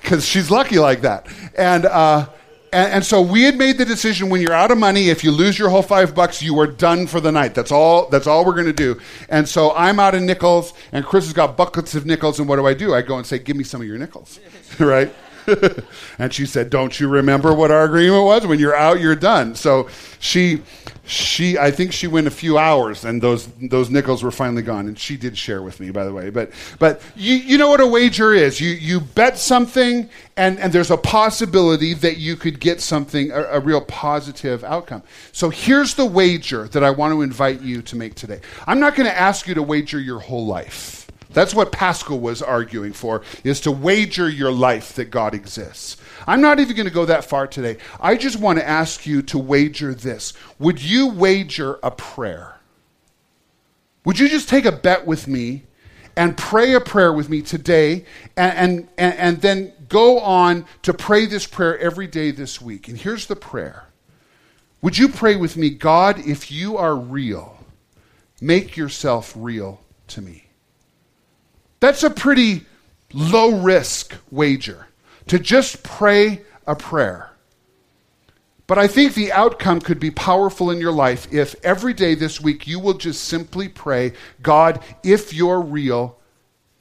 Because 0.00 0.24
she's 0.24 0.50
lucky 0.50 0.78
like 0.78 1.02
that. 1.02 1.26
And, 1.56 1.86
uh, 1.86 2.28
and, 2.72 2.92
and, 2.92 3.04
so 3.04 3.22
we 3.22 3.44
had 3.44 3.56
made 3.56 3.78
the 3.78 3.84
decision 3.84 4.28
when 4.28 4.42
you're 4.42 4.52
out 4.52 4.70
of 4.70 4.78
money, 4.78 5.08
if 5.08 5.24
you 5.24 5.30
lose 5.30 5.58
your 5.58 5.70
whole 5.70 5.82
five 5.82 6.14
bucks, 6.14 6.42
you 6.42 6.58
are 6.60 6.66
done 6.66 7.06
for 7.06 7.20
the 7.20 7.32
night. 7.32 7.54
That's 7.54 7.72
all, 7.72 8.08
that's 8.08 8.26
all 8.26 8.44
we're 8.44 8.54
going 8.54 8.66
to 8.66 8.72
do. 8.72 9.00
And 9.30 9.48
so 9.48 9.74
I'm 9.74 9.98
out 9.98 10.14
of 10.14 10.22
nickels, 10.22 10.74
and 10.92 11.04
Chris 11.04 11.24
has 11.24 11.32
got 11.32 11.56
buckets 11.56 11.94
of 11.94 12.04
nickels, 12.04 12.38
and 12.38 12.48
what 12.48 12.56
do 12.56 12.66
I 12.66 12.74
do? 12.74 12.94
I 12.94 13.02
go 13.02 13.16
and 13.16 13.26
say, 13.26 13.38
Give 13.38 13.56
me 13.56 13.64
some 13.64 13.80
of 13.80 13.86
your 13.86 13.98
nickels, 13.98 14.38
right? 14.78 15.12
and 16.18 16.32
she 16.32 16.46
said, 16.46 16.70
Don't 16.70 16.98
you 16.98 17.08
remember 17.08 17.54
what 17.54 17.70
our 17.70 17.84
agreement 17.84 18.24
was? 18.24 18.46
When 18.46 18.58
you're 18.58 18.76
out, 18.76 19.00
you're 19.00 19.16
done. 19.16 19.54
So 19.54 19.88
she, 20.18 20.62
she, 21.06 21.56
I 21.56 21.70
think 21.70 21.92
she 21.92 22.06
went 22.06 22.26
a 22.26 22.30
few 22.30 22.58
hours, 22.58 23.04
and 23.04 23.22
those 23.22 23.48
those 23.62 23.90
nickels 23.90 24.22
were 24.22 24.30
finally 24.30 24.62
gone. 24.62 24.86
And 24.86 24.98
she 24.98 25.16
did 25.16 25.36
share 25.38 25.62
with 25.62 25.80
me, 25.80 25.90
by 25.90 26.04
the 26.04 26.12
way. 26.12 26.30
But 26.30 26.50
but 26.78 27.00
you 27.16 27.36
you 27.36 27.58
know 27.58 27.68
what 27.68 27.80
a 27.80 27.86
wager 27.86 28.34
is? 28.34 28.60
You 28.60 28.70
you 28.70 29.00
bet 29.00 29.38
something, 29.38 30.10
and 30.36 30.58
and 30.58 30.72
there's 30.72 30.90
a 30.90 30.96
possibility 30.96 31.94
that 31.94 32.18
you 32.18 32.36
could 32.36 32.60
get 32.60 32.80
something 32.80 33.30
a, 33.30 33.42
a 33.44 33.60
real 33.60 33.80
positive 33.80 34.64
outcome. 34.64 35.02
So 35.32 35.48
here's 35.50 35.94
the 35.94 36.06
wager 36.06 36.68
that 36.68 36.84
I 36.84 36.90
want 36.90 37.14
to 37.14 37.22
invite 37.22 37.62
you 37.62 37.80
to 37.82 37.96
make 37.96 38.14
today. 38.14 38.40
I'm 38.66 38.80
not 38.80 38.94
going 38.94 39.08
to 39.08 39.18
ask 39.18 39.46
you 39.46 39.54
to 39.54 39.62
wager 39.62 40.00
your 40.00 40.18
whole 40.18 40.46
life. 40.46 40.97
That's 41.38 41.54
what 41.54 41.70
Pascal 41.70 42.18
was 42.18 42.42
arguing 42.42 42.92
for, 42.92 43.22
is 43.44 43.60
to 43.60 43.70
wager 43.70 44.28
your 44.28 44.50
life 44.50 44.94
that 44.94 45.12
God 45.12 45.34
exists. 45.34 45.96
I'm 46.26 46.40
not 46.40 46.58
even 46.58 46.74
going 46.74 46.88
to 46.88 46.92
go 46.92 47.04
that 47.04 47.24
far 47.24 47.46
today. 47.46 47.76
I 48.00 48.16
just 48.16 48.40
want 48.40 48.58
to 48.58 48.68
ask 48.68 49.06
you 49.06 49.22
to 49.22 49.38
wager 49.38 49.94
this. 49.94 50.32
Would 50.58 50.82
you 50.82 51.06
wager 51.06 51.78
a 51.80 51.92
prayer? 51.92 52.56
Would 54.04 54.18
you 54.18 54.28
just 54.28 54.48
take 54.48 54.64
a 54.64 54.72
bet 54.72 55.06
with 55.06 55.28
me 55.28 55.62
and 56.16 56.36
pray 56.36 56.74
a 56.74 56.80
prayer 56.80 57.12
with 57.12 57.28
me 57.28 57.42
today 57.42 58.04
and, 58.36 58.88
and, 58.98 59.14
and, 59.14 59.40
then 59.40 59.72
go 59.88 60.18
on 60.18 60.66
to 60.82 60.92
pray 60.92 61.24
this 61.24 61.46
prayer 61.46 61.78
every 61.78 62.08
day 62.08 62.32
this 62.32 62.60
week? 62.60 62.88
And 62.88 62.98
here's 62.98 63.26
the 63.26 63.36
prayer 63.36 63.86
Would 64.82 64.98
you 64.98 65.08
pray 65.08 65.36
with 65.36 65.56
me, 65.56 65.70
God, 65.70 66.18
if 66.18 66.50
you 66.50 66.76
are 66.76 66.96
real, 66.96 67.64
make 68.40 68.76
yourself 68.76 69.32
real 69.36 69.82
to 70.08 70.20
me? 70.20 70.47
That's 71.80 72.02
a 72.02 72.10
pretty 72.10 72.66
low 73.12 73.60
risk 73.60 74.14
wager 74.30 74.86
to 75.28 75.38
just 75.38 75.82
pray 75.82 76.42
a 76.66 76.74
prayer. 76.74 77.30
But 78.66 78.76
I 78.76 78.86
think 78.86 79.14
the 79.14 79.32
outcome 79.32 79.80
could 79.80 79.98
be 79.98 80.10
powerful 80.10 80.70
in 80.70 80.78
your 80.78 80.92
life 80.92 81.32
if 81.32 81.54
every 81.64 81.94
day 81.94 82.14
this 82.14 82.40
week 82.40 82.66
you 82.66 82.78
will 82.78 82.94
just 82.94 83.24
simply 83.24 83.66
pray, 83.66 84.12
God, 84.42 84.82
if 85.02 85.32
you're 85.32 85.60
real, 85.60 86.18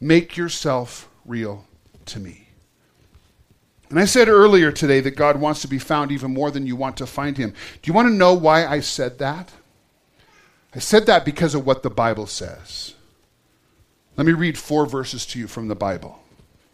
make 0.01 0.35
yourself 0.35 1.09
real 1.25 1.65
to 2.07 2.19
me. 2.19 2.49
And 3.89 3.99
I 3.99 4.05
said 4.05 4.27
earlier 4.27 4.69
today 4.69 4.99
that 4.99 5.11
God 5.11 5.39
wants 5.39 5.61
to 5.61 5.69
be 5.69 5.79
found 5.79 6.11
even 6.11 6.33
more 6.33 6.51
than 6.51 6.67
you 6.67 6.75
want 6.75 6.97
to 6.97 7.07
find 7.07 7.37
him. 7.37 7.51
Do 7.51 7.87
you 7.89 7.93
want 7.93 8.09
to 8.09 8.13
know 8.13 8.33
why 8.33 8.65
I 8.65 8.81
said 8.81 9.19
that? 9.19 9.49
I 10.75 10.79
said 10.79 11.05
that 11.05 11.23
because 11.23 11.55
of 11.55 11.65
what 11.65 11.83
the 11.83 11.89
Bible 11.89 12.27
says. 12.27 12.95
Let 14.17 14.25
me 14.25 14.33
read 14.33 14.57
four 14.57 14.87
verses 14.87 15.27
to 15.27 15.39
you 15.39 15.47
from 15.47 15.67
the 15.67 15.75
Bible. 15.75 16.23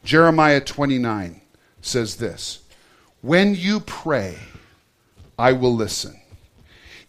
Jeremiah 0.05 0.61
29 0.61 1.41
says 1.81 2.15
this 2.15 2.63
When 3.21 3.53
you 3.53 3.81
pray, 3.81 4.37
I 5.37 5.51
will 5.51 5.75
listen. 5.75 6.17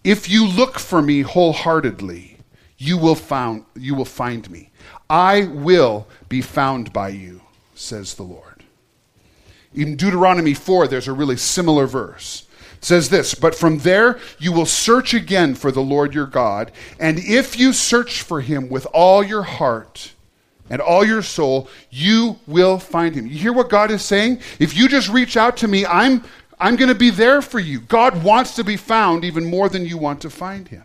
If 0.02 0.28
you 0.28 0.44
look 0.44 0.80
for 0.80 1.00
me 1.00 1.20
wholeheartedly, 1.20 2.38
you 2.76 2.98
will, 2.98 3.14
found, 3.14 3.64
you 3.76 3.94
will 3.94 4.04
find 4.04 4.50
me. 4.50 4.70
I 5.08 5.44
will 5.44 6.08
be 6.28 6.42
found 6.42 6.92
by 6.92 7.10
you, 7.10 7.40
says 7.76 8.14
the 8.14 8.24
Lord. 8.24 8.64
In 9.72 9.94
Deuteronomy 9.94 10.54
4, 10.54 10.88
there's 10.88 11.08
a 11.08 11.12
really 11.12 11.36
similar 11.36 11.86
verse. 11.86 12.46
It 12.74 12.84
says 12.84 13.08
this 13.08 13.36
But 13.36 13.54
from 13.54 13.78
there 13.78 14.18
you 14.40 14.50
will 14.50 14.66
search 14.66 15.14
again 15.14 15.54
for 15.54 15.70
the 15.70 15.80
Lord 15.80 16.12
your 16.12 16.26
God, 16.26 16.72
and 16.98 17.20
if 17.20 17.56
you 17.56 17.72
search 17.72 18.20
for 18.20 18.40
him 18.40 18.68
with 18.68 18.84
all 18.92 19.22
your 19.22 19.44
heart, 19.44 20.10
and 20.70 20.80
all 20.80 21.04
your 21.04 21.22
soul, 21.22 21.68
you 21.90 22.38
will 22.46 22.78
find 22.78 23.14
him. 23.14 23.26
You 23.26 23.36
hear 23.36 23.52
what 23.52 23.68
God 23.68 23.90
is 23.90 24.02
saying? 24.02 24.40
If 24.58 24.76
you 24.76 24.88
just 24.88 25.08
reach 25.08 25.36
out 25.36 25.56
to 25.58 25.68
me, 25.68 25.84
I'm, 25.86 26.24
I'm 26.58 26.76
going 26.76 26.88
to 26.88 26.94
be 26.94 27.10
there 27.10 27.42
for 27.42 27.60
you. 27.60 27.80
God 27.80 28.22
wants 28.24 28.54
to 28.56 28.64
be 28.64 28.76
found 28.76 29.24
even 29.24 29.44
more 29.44 29.68
than 29.68 29.84
you 29.84 29.98
want 29.98 30.20
to 30.22 30.30
find 30.30 30.68
him. 30.68 30.84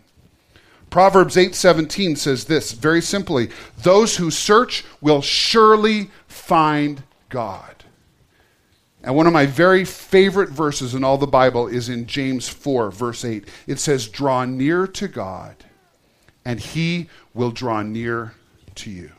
Proverbs 0.90 1.36
8:17 1.36 2.18
says 2.18 2.44
this 2.44 2.72
very 2.72 3.00
simply, 3.00 3.50
those 3.82 4.16
who 4.16 4.30
search 4.30 4.84
will 5.00 5.22
surely 5.22 6.10
find 6.26 7.04
God. 7.28 7.84
And 9.02 9.14
one 9.14 9.26
of 9.26 9.32
my 9.32 9.46
very 9.46 9.84
favorite 9.84 10.50
verses 10.50 10.94
in 10.94 11.04
all 11.04 11.16
the 11.16 11.26
Bible 11.26 11.68
is 11.68 11.88
in 11.88 12.06
James 12.06 12.48
4 12.48 12.90
verse 12.90 13.24
8. 13.24 13.46
It 13.68 13.78
says, 13.78 14.08
"Draw 14.08 14.46
near 14.46 14.86
to 14.88 15.08
God, 15.08 15.64
and 16.44 16.58
he 16.58 17.08
will 17.32 17.52
draw 17.52 17.82
near 17.82 18.34
to 18.74 18.90
you." 18.90 19.12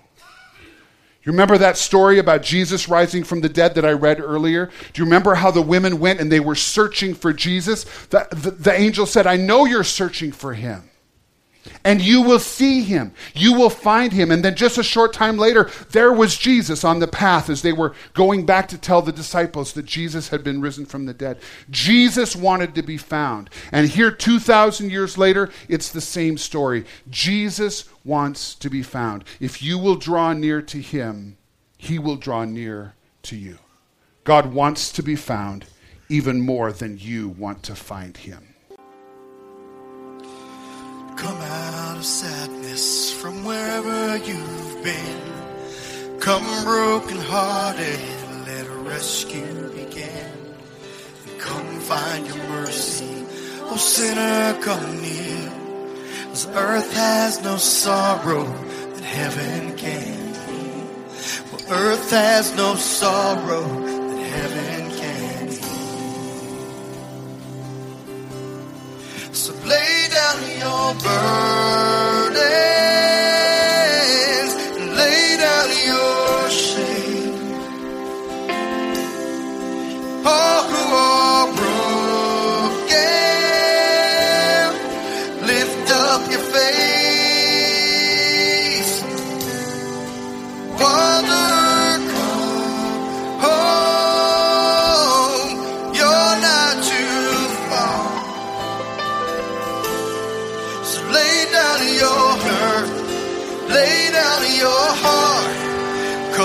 You 1.24 1.32
remember 1.32 1.58
that 1.60 1.78
story 1.78 2.18
about 2.18 2.42
Jesus 2.42 2.90
rising 2.90 3.24
from 3.24 3.42
the 3.42 3.50
dead 3.50 3.76
that 3.76 3.86
I 3.86 3.92
read 3.92 4.20
earlier? 4.20 4.72
Do 4.94 5.02
you 5.02 5.06
remember 5.06 5.36
how 5.36 5.52
the 5.52 5.62
women 5.62 6.00
went 6.00 6.20
and 6.20 6.32
they 6.32 6.40
were 6.40 6.56
searching 6.56 7.14
for 7.14 7.32
Jesus? 7.32 7.84
The, 8.08 8.28
the, 8.32 8.52
the, 8.52 8.74
angel 8.74 9.06
said, 9.06 9.28
I 9.28 9.38
know 9.38 9.66
you're 9.66 9.84
searching 9.84 10.32
for 10.32 10.54
him. 10.54 10.90
And 11.84 12.02
you 12.02 12.22
will 12.22 12.40
see 12.40 12.82
him. 12.82 13.14
You 13.34 13.54
will 13.54 13.70
find 13.70 14.14
him. 14.14 14.32
And 14.32 14.44
then 14.44 14.56
just 14.56 14.78
a 14.78 14.84
short 14.84 15.14
time 15.14 15.38
later, 15.38 15.70
there 15.92 16.12
was 16.12 16.38
Jesus 16.38 16.84
on 16.84 17.00
the 17.00 17.08
path 17.08 17.50
as 17.50 17.62
they 17.62 17.74
were 17.74 17.94
going 18.14 18.46
back 18.46 18.68
to 18.70 18.78
tell 18.78 19.02
the 19.02 19.12
disciples 19.12 19.74
that 19.74 19.86
Jesus 19.86 20.30
had 20.30 20.44
been 20.44 20.62
risen 20.62 20.86
from 20.86 21.06
the 21.06 21.14
dead. 21.14 21.40
Jesus 21.70 22.36
wanted 22.36 22.74
to 22.76 22.82
be 22.82 22.98
found. 22.98 23.50
And 23.72 23.88
here, 23.88 24.12
2,000 24.12 24.90
years 24.90 25.18
later, 25.18 25.50
it's 25.68 25.90
the 25.90 26.02
same 26.02 26.38
story. 26.38 26.86
Jesus 27.10 27.86
wants 28.04 28.56
to 28.56 28.70
be 28.70 28.84
found. 28.84 29.24
If 29.40 29.62
you 29.62 29.78
will 29.78 29.96
draw 29.96 30.34
near 30.34 30.62
to 30.64 30.80
him, 30.80 31.38
he 31.78 32.00
will 32.00 32.18
draw 32.18 32.46
near 32.46 32.96
to 33.24 33.36
you. 33.36 33.58
God 34.24 34.54
wants 34.54 34.92
to 34.94 35.04
be 35.04 35.16
found 35.16 35.66
even 36.10 36.42
more 36.42 36.72
than 36.72 37.00
you 37.00 37.30
want 37.30 37.64
to 37.64 37.76
find 37.76 38.18
him. 38.18 38.51
Come 41.16 41.38
out 41.42 41.98
of 41.98 42.06
sadness 42.06 43.14
from 43.14 43.44
wherever 43.44 44.18
you've 44.18 44.84
been. 44.84 45.22
Come 46.20 46.46
broken 46.64 47.18
hearted, 47.18 48.00
let 48.48 48.66
a 48.68 48.78
rescue 48.90 49.70
begin. 49.70 50.32
And 51.28 51.40
come 51.40 51.80
find 51.80 52.28
your 52.28 52.38
mercy, 52.50 53.26
oh 53.62 53.78
sinner, 53.78 54.60
come 54.62 55.02
near. 55.02 55.52
As 56.32 56.48
earth 56.48 56.94
has 56.94 57.44
no 57.44 57.58
sorrow 57.58 58.46
that 58.46 59.04
heaven 59.04 59.76
can. 59.78 60.34
Well, 61.52 61.62
earth 61.70 62.10
has 62.12 62.56
no 62.56 62.76
sorrow 62.76 63.62
that 63.62 64.20
heaven 64.36 64.92
can. 64.98 65.50
So 69.34 69.54
lay 69.68 70.01
your 70.40 70.94
burden. 70.96 71.91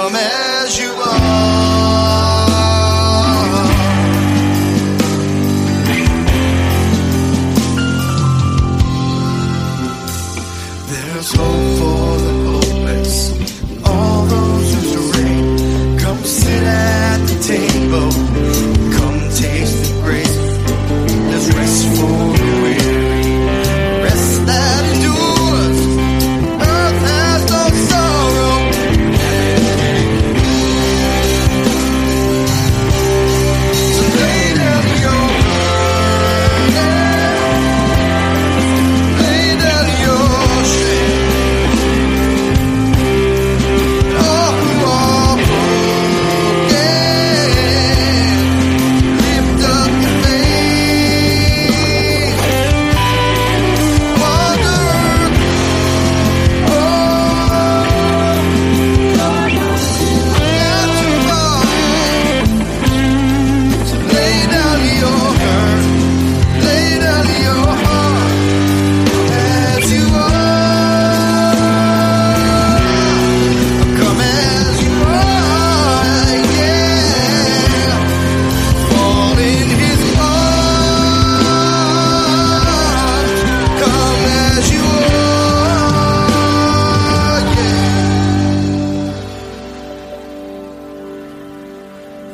Come 0.08 0.45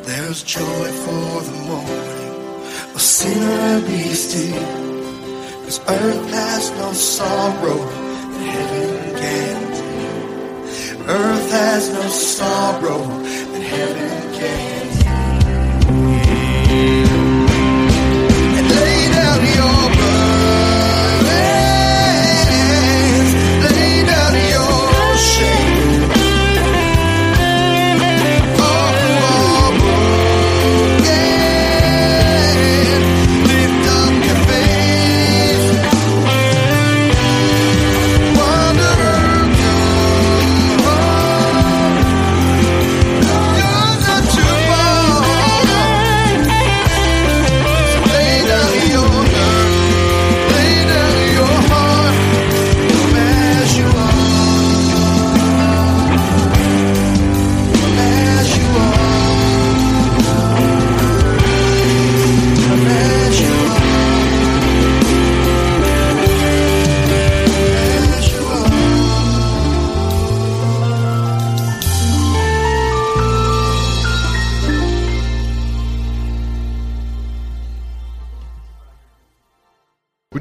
There's 0.05 0.43
joy 0.43 0.59
for 1.05 1.41
the 1.47 1.57
morning. 1.65 2.93
A 2.93 2.99
sinner 2.99 3.87
be 3.87 4.13
still. 4.13 5.63
Cause 5.63 5.79
earth 5.87 6.29
has 6.29 6.71
no 6.71 6.91
sorrow 6.91 7.77
that 7.77 8.45
heaven 8.53 9.15
can't 9.15 9.75
do. 10.97 11.03
Earth 11.09 11.51
has 11.51 11.89
no 11.93 12.01
sorrow 12.09 13.01
that 13.53 13.61
heaven 13.61 14.33
can 14.33 14.82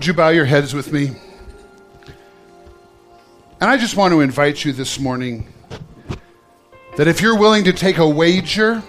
Would 0.02 0.08
you 0.08 0.14
bow 0.14 0.30
your 0.30 0.46
heads 0.46 0.74
with 0.74 0.92
me? 0.92 1.12
And 3.60 3.70
I 3.70 3.76
just 3.76 3.96
want 3.96 4.10
to 4.10 4.20
invite 4.20 4.64
you 4.64 4.72
this 4.72 4.98
morning 4.98 5.46
that 6.96 7.06
if 7.06 7.20
you're 7.20 7.38
willing 7.38 7.62
to 7.62 7.72
take 7.72 7.98
a 7.98 8.08
wager, 8.08 8.82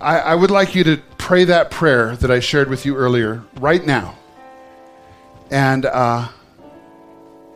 I, 0.00 0.18
I 0.20 0.34
would 0.36 0.52
like 0.52 0.76
you 0.76 0.84
to 0.84 0.98
pray 1.18 1.42
that 1.46 1.72
prayer 1.72 2.14
that 2.14 2.30
I 2.30 2.38
shared 2.38 2.70
with 2.70 2.86
you 2.86 2.94
earlier 2.94 3.42
right 3.58 3.84
now. 3.84 4.16
And, 5.50 5.84
uh, 5.84 6.28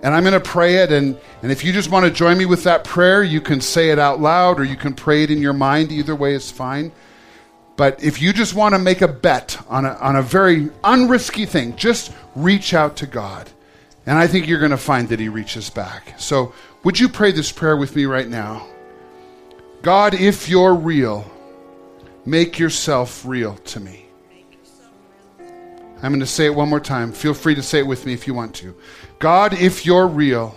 and 0.03 0.13
I'm 0.13 0.25
going 0.25 0.33
to 0.33 0.41
pray 0.41 0.79
it. 0.79 0.91
And, 0.91 1.17
and 1.43 1.53
if 1.53 1.63
you 1.63 1.73
just 1.73 1.93
want 1.93 2.07
to 2.07 2.11
join 2.11 2.37
me 2.37 2.45
with 2.45 2.65
that 2.65 2.83
prayer, 2.83 3.23
you 3.23 3.41
can 3.41 3.61
say 3.61 3.91
it 3.91 4.01
out 4.01 4.21
loud 4.21 4.59
or 4.59 4.65
you 4.65 4.77
can 4.77 4.95
pray 4.95 5.23
it 5.23 5.31
in 5.31 5.41
your 5.41 5.53
mind. 5.53 5.93
Either 5.93 6.17
way 6.17 6.35
is 6.35 6.51
fine. 6.51 6.91
But 7.81 8.05
if 8.05 8.21
you 8.21 8.35
just 8.35 8.53
want 8.53 8.75
to 8.75 8.79
make 8.79 9.01
a 9.01 9.09
bet 9.09 9.57
on 9.67 9.87
a, 9.87 9.95
on 9.95 10.15
a 10.15 10.21
very 10.21 10.67
unrisky 10.85 11.49
thing, 11.49 11.77
just 11.77 12.13
reach 12.37 12.75
out 12.75 12.97
to 12.97 13.07
God. 13.07 13.49
And 14.05 14.19
I 14.19 14.27
think 14.27 14.47
you're 14.47 14.59
going 14.59 14.71
to 14.71 14.77
find 14.77 15.09
that 15.09 15.19
He 15.19 15.31
reaches 15.31 15.71
back. 15.71 16.13
So, 16.21 16.53
would 16.85 17.01
you 17.01 17.09
pray 17.09 17.33
this 17.33 17.51
prayer 17.51 17.79
with 17.79 17.97
me 17.97 18.05
right 18.05 18.29
now? 18.29 18.67
God, 19.81 20.13
if 20.13 20.47
you're 20.47 20.75
real, 20.75 21.25
make 22.27 22.59
yourself 22.59 23.25
real 23.25 23.55
to 23.73 23.81
me. 23.81 24.05
I'm 26.03 26.13
going 26.13 26.21
to 26.21 26.27
say 26.27 26.45
it 26.45 26.55
one 26.55 26.69
more 26.69 26.81
time. 26.81 27.13
Feel 27.13 27.33
free 27.33 27.55
to 27.55 27.63
say 27.63 27.79
it 27.79 27.87
with 27.87 28.05
me 28.05 28.13
if 28.13 28.27
you 28.27 28.35
want 28.35 28.55
to. 28.57 28.77
God, 29.21 29.55
if 29.55 29.87
you're 29.87 30.07
real, 30.07 30.55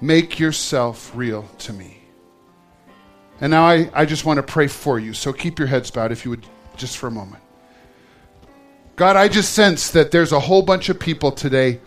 make 0.00 0.38
yourself 0.38 1.12
real 1.14 1.42
to 1.58 1.74
me. 1.74 1.98
And 3.40 3.50
now 3.50 3.66
I, 3.66 3.90
I 3.92 4.04
just 4.06 4.24
want 4.24 4.38
to 4.38 4.42
pray 4.42 4.66
for 4.66 4.98
you. 4.98 5.12
So 5.12 5.32
keep 5.32 5.58
your 5.58 5.68
heads 5.68 5.90
bowed 5.90 6.12
if 6.12 6.24
you 6.24 6.30
would 6.30 6.46
just 6.76 6.96
for 6.96 7.06
a 7.06 7.10
moment. 7.10 7.42
God, 8.96 9.16
I 9.16 9.28
just 9.28 9.52
sense 9.52 9.90
that 9.90 10.10
there's 10.10 10.32
a 10.32 10.40
whole 10.40 10.62
bunch 10.62 10.88
of 10.88 10.98
people 10.98 11.30
today 11.30 11.80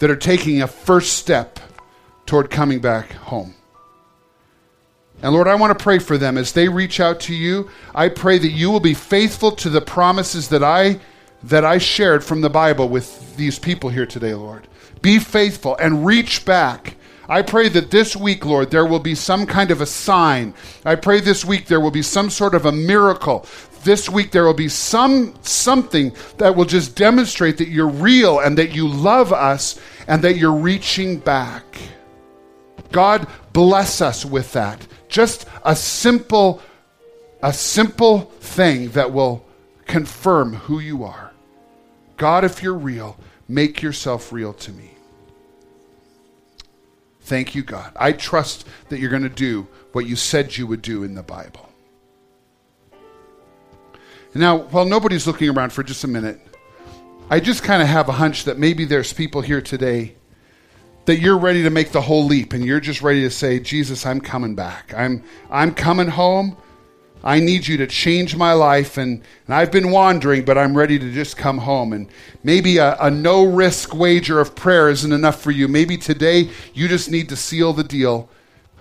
that 0.00 0.10
are 0.10 0.16
taking 0.16 0.62
a 0.62 0.66
first 0.66 1.12
step 1.14 1.60
toward 2.26 2.50
coming 2.50 2.80
back 2.80 3.12
home. 3.12 3.54
And 5.22 5.32
Lord, 5.32 5.48
I 5.48 5.54
want 5.54 5.76
to 5.76 5.82
pray 5.82 5.98
for 5.98 6.18
them 6.18 6.36
as 6.36 6.52
they 6.52 6.68
reach 6.68 7.00
out 7.00 7.20
to 7.20 7.34
you. 7.34 7.70
I 7.94 8.08
pray 8.08 8.38
that 8.38 8.50
you 8.50 8.70
will 8.70 8.80
be 8.80 8.94
faithful 8.94 9.52
to 9.52 9.70
the 9.70 9.80
promises 9.80 10.48
that 10.48 10.62
I 10.62 11.00
that 11.42 11.64
I 11.64 11.78
shared 11.78 12.24
from 12.24 12.40
the 12.40 12.50
Bible 12.50 12.88
with 12.88 13.36
these 13.36 13.58
people 13.58 13.90
here 13.90 14.06
today, 14.06 14.34
Lord. 14.34 14.66
Be 15.00 15.18
faithful 15.18 15.76
and 15.76 16.04
reach 16.04 16.44
back. 16.44 16.95
I 17.28 17.42
pray 17.42 17.68
that 17.70 17.90
this 17.90 18.14
week, 18.16 18.44
Lord, 18.44 18.70
there 18.70 18.86
will 18.86 19.00
be 19.00 19.14
some 19.14 19.46
kind 19.46 19.70
of 19.70 19.80
a 19.80 19.86
sign. 19.86 20.54
I 20.84 20.94
pray 20.94 21.20
this 21.20 21.44
week 21.44 21.66
there 21.66 21.80
will 21.80 21.90
be 21.90 22.02
some 22.02 22.30
sort 22.30 22.54
of 22.54 22.66
a 22.66 22.72
miracle. 22.72 23.46
This 23.82 24.08
week 24.08 24.30
there 24.30 24.44
will 24.44 24.54
be 24.54 24.68
some 24.68 25.34
something 25.42 26.14
that 26.38 26.54
will 26.54 26.64
just 26.64 26.96
demonstrate 26.96 27.58
that 27.58 27.68
you're 27.68 27.88
real 27.88 28.40
and 28.40 28.58
that 28.58 28.74
you 28.74 28.88
love 28.88 29.32
us 29.32 29.78
and 30.06 30.22
that 30.22 30.36
you're 30.36 30.52
reaching 30.52 31.18
back. 31.18 31.64
God 32.92 33.26
bless 33.52 34.00
us 34.00 34.24
with 34.24 34.52
that. 34.52 34.86
Just 35.08 35.46
a 35.64 35.74
simple 35.74 36.62
a 37.42 37.52
simple 37.52 38.22
thing 38.40 38.90
that 38.90 39.12
will 39.12 39.44
confirm 39.86 40.54
who 40.54 40.80
you 40.80 41.04
are. 41.04 41.32
God, 42.16 42.44
if 42.44 42.62
you're 42.62 42.74
real, 42.74 43.18
make 43.46 43.82
yourself 43.82 44.32
real 44.32 44.52
to 44.54 44.72
me. 44.72 44.95
Thank 47.26 47.56
you, 47.56 47.64
God. 47.64 47.90
I 47.96 48.12
trust 48.12 48.68
that 48.88 49.00
you're 49.00 49.10
going 49.10 49.24
to 49.24 49.28
do 49.28 49.66
what 49.90 50.06
you 50.06 50.14
said 50.14 50.56
you 50.56 50.64
would 50.68 50.80
do 50.80 51.02
in 51.02 51.16
the 51.16 51.24
Bible. 51.24 51.68
Now, 54.32 54.58
while 54.58 54.84
nobody's 54.84 55.26
looking 55.26 55.48
around 55.50 55.72
for 55.72 55.82
just 55.82 56.04
a 56.04 56.06
minute, 56.06 56.40
I 57.28 57.40
just 57.40 57.64
kind 57.64 57.82
of 57.82 57.88
have 57.88 58.08
a 58.08 58.12
hunch 58.12 58.44
that 58.44 58.60
maybe 58.60 58.84
there's 58.84 59.12
people 59.12 59.40
here 59.40 59.60
today 59.60 60.14
that 61.06 61.18
you're 61.18 61.36
ready 61.36 61.64
to 61.64 61.70
make 61.70 61.90
the 61.90 62.00
whole 62.00 62.24
leap 62.24 62.52
and 62.52 62.64
you're 62.64 62.78
just 62.78 63.02
ready 63.02 63.22
to 63.22 63.30
say, 63.30 63.58
Jesus, 63.58 64.06
I'm 64.06 64.20
coming 64.20 64.54
back. 64.54 64.94
I'm, 64.96 65.24
I'm 65.50 65.74
coming 65.74 66.06
home. 66.06 66.56
I 67.26 67.40
need 67.40 67.66
you 67.66 67.76
to 67.78 67.88
change 67.88 68.36
my 68.36 68.52
life. 68.52 68.96
And, 68.96 69.20
and 69.46 69.54
I've 69.54 69.72
been 69.72 69.90
wandering, 69.90 70.44
but 70.44 70.56
I'm 70.56 70.76
ready 70.76 70.96
to 70.96 71.12
just 71.12 71.36
come 71.36 71.58
home. 71.58 71.92
And 71.92 72.08
maybe 72.44 72.78
a, 72.78 72.96
a 73.00 73.10
no 73.10 73.44
risk 73.44 73.92
wager 73.92 74.38
of 74.38 74.54
prayer 74.54 74.88
isn't 74.88 75.12
enough 75.12 75.42
for 75.42 75.50
you. 75.50 75.66
Maybe 75.66 75.96
today 75.96 76.50
you 76.72 76.86
just 76.86 77.10
need 77.10 77.28
to 77.30 77.36
seal 77.36 77.72
the 77.72 77.82
deal. 77.82 78.28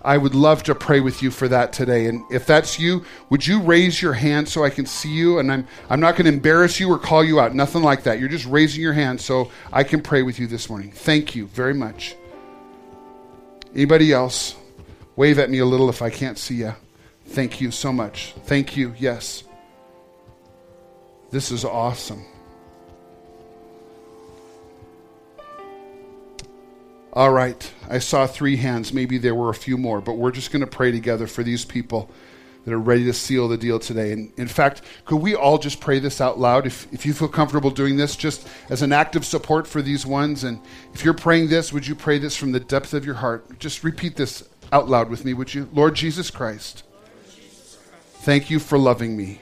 I 0.04 0.20
would 0.20 0.36
love 0.36 0.62
to 0.64 0.76
pray 0.76 1.00
with 1.00 1.24
you 1.24 1.32
for 1.32 1.48
that 1.48 1.74
today. 1.74 2.06
And 2.06 2.24
if 2.30 2.46
that's 2.46 2.80
you, 2.80 3.04
would 3.32 3.48
you 3.48 3.62
raise 3.62 4.00
your 4.00 4.14
hand 4.14 4.48
so 4.48 4.64
I 4.64 4.70
can 4.70 4.86
see 4.86 5.12
you? 5.12 5.40
And 5.40 5.52
I'm, 5.52 5.68
I'm 5.90 6.00
not 6.00 6.12
going 6.12 6.26
to 6.26 6.32
embarrass 6.32 6.80
you 6.80 6.92
or 6.92 7.00
call 7.00 7.24
you 7.24 7.40
out. 7.40 7.56
Nothing 7.56 7.82
like 7.82 8.04
that. 8.04 8.20
You're 8.20 8.30
just 8.30 8.46
raising 8.46 8.80
your 8.80 8.94
hand 8.94 9.20
so 9.20 9.50
I 9.74 9.84
can 9.84 10.04
pray 10.04 10.22
with 10.22 10.38
you 10.38 10.46
this 10.46 10.70
morning. 10.70 10.92
Thank 10.92 11.36
you 11.36 11.48
very 11.48 11.74
much. 11.74 12.16
Anybody 13.74 14.14
else? 14.14 14.56
Wave 15.16 15.40
at 15.40 15.50
me 15.50 15.58
a 15.58 15.66
little 15.66 15.90
if 15.90 16.04
I 16.04 16.12
can't 16.12 16.38
see 16.38 16.58
you. 16.58 16.76
Thank 17.26 17.60
you 17.60 17.72
so 17.72 17.92
much. 17.92 18.34
Thank 18.46 18.78
you. 18.78 18.94
Yes. 18.98 19.44
This 21.32 21.52
is 21.52 21.66
awesome. 21.66 22.26
All 27.12 27.32
right. 27.32 27.72
I 27.90 28.00
saw 28.00 28.28
three 28.28 28.58
hands. 28.58 28.94
Maybe 28.94 29.18
there 29.18 29.36
were 29.36 29.50
a 29.50 29.56
few 29.56 29.78
more, 29.78 30.02
but 30.02 30.14
we're 30.14 30.32
just 30.32 30.52
going 30.52 30.62
to 30.62 30.68
pray 30.68 30.92
together 30.92 31.28
for 31.28 31.44
these 31.44 31.66
people 31.66 32.10
that 32.66 32.74
are 32.74 32.80
ready 32.80 33.06
to 33.06 33.14
seal 33.14 33.48
the 33.48 33.58
deal 33.58 33.80
today. 33.80 34.12
And 34.12 34.34
in 34.38 34.48
fact, 34.48 34.82
could 35.06 35.18
we 35.18 35.36
all 35.36 35.58
just 35.58 35.80
pray 35.80 36.00
this 36.00 36.20
out 36.20 36.40
loud? 36.40 36.66
If, 36.66 36.92
if 36.92 37.06
you 37.06 37.14
feel 37.14 37.28
comfortable 37.28 37.70
doing 37.70 37.96
this, 37.96 38.16
just 38.16 38.48
as 38.70 38.82
an 38.82 38.92
act 38.92 39.16
of 39.16 39.24
support 39.24 39.68
for 39.68 39.82
these 39.82 40.06
ones. 40.06 40.44
And 40.44 40.60
if 40.94 41.06
you're 41.06 41.14
praying 41.14 41.50
this, 41.50 41.72
would 41.72 41.88
you 41.88 41.96
pray 41.96 42.18
this 42.18 42.36
from 42.36 42.52
the 42.52 42.60
depth 42.60 42.94
of 42.94 43.06
your 43.06 43.16
heart? 43.16 43.60
Just 43.60 43.84
repeat 43.84 44.16
this 44.16 44.48
out 44.74 44.90
loud 44.90 45.10
with 45.10 45.24
me, 45.26 45.34
would 45.34 45.54
you? 45.54 45.70
Lord 45.74 45.96
Jesus 45.96 46.32
Christ, 46.32 46.84
thank 48.26 48.50
you 48.50 48.58
for 48.58 48.80
loving 48.80 49.16
me. 49.16 49.40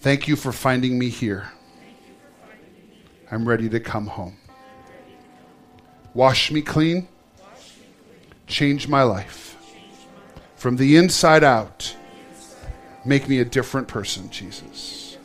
Thank 0.00 0.28
you 0.28 0.36
for 0.36 0.52
finding 0.52 0.98
me 0.98 1.08
here. 1.08 1.50
I'm 3.30 3.48
ready 3.48 3.70
to 3.70 3.80
come 3.80 4.06
home. 4.06 4.36
Wash 6.12 6.50
me 6.50 6.60
clean. 6.60 7.08
Change 8.46 8.88
my 8.88 9.02
life. 9.02 9.56
From 10.56 10.76
the 10.76 10.98
inside 10.98 11.42
out, 11.42 11.96
make 13.06 13.26
me 13.26 13.38
a 13.38 13.44
different 13.46 13.88
person, 13.88 14.28
Jesus. 14.28 15.16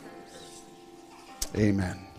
Amen. 1.54 2.09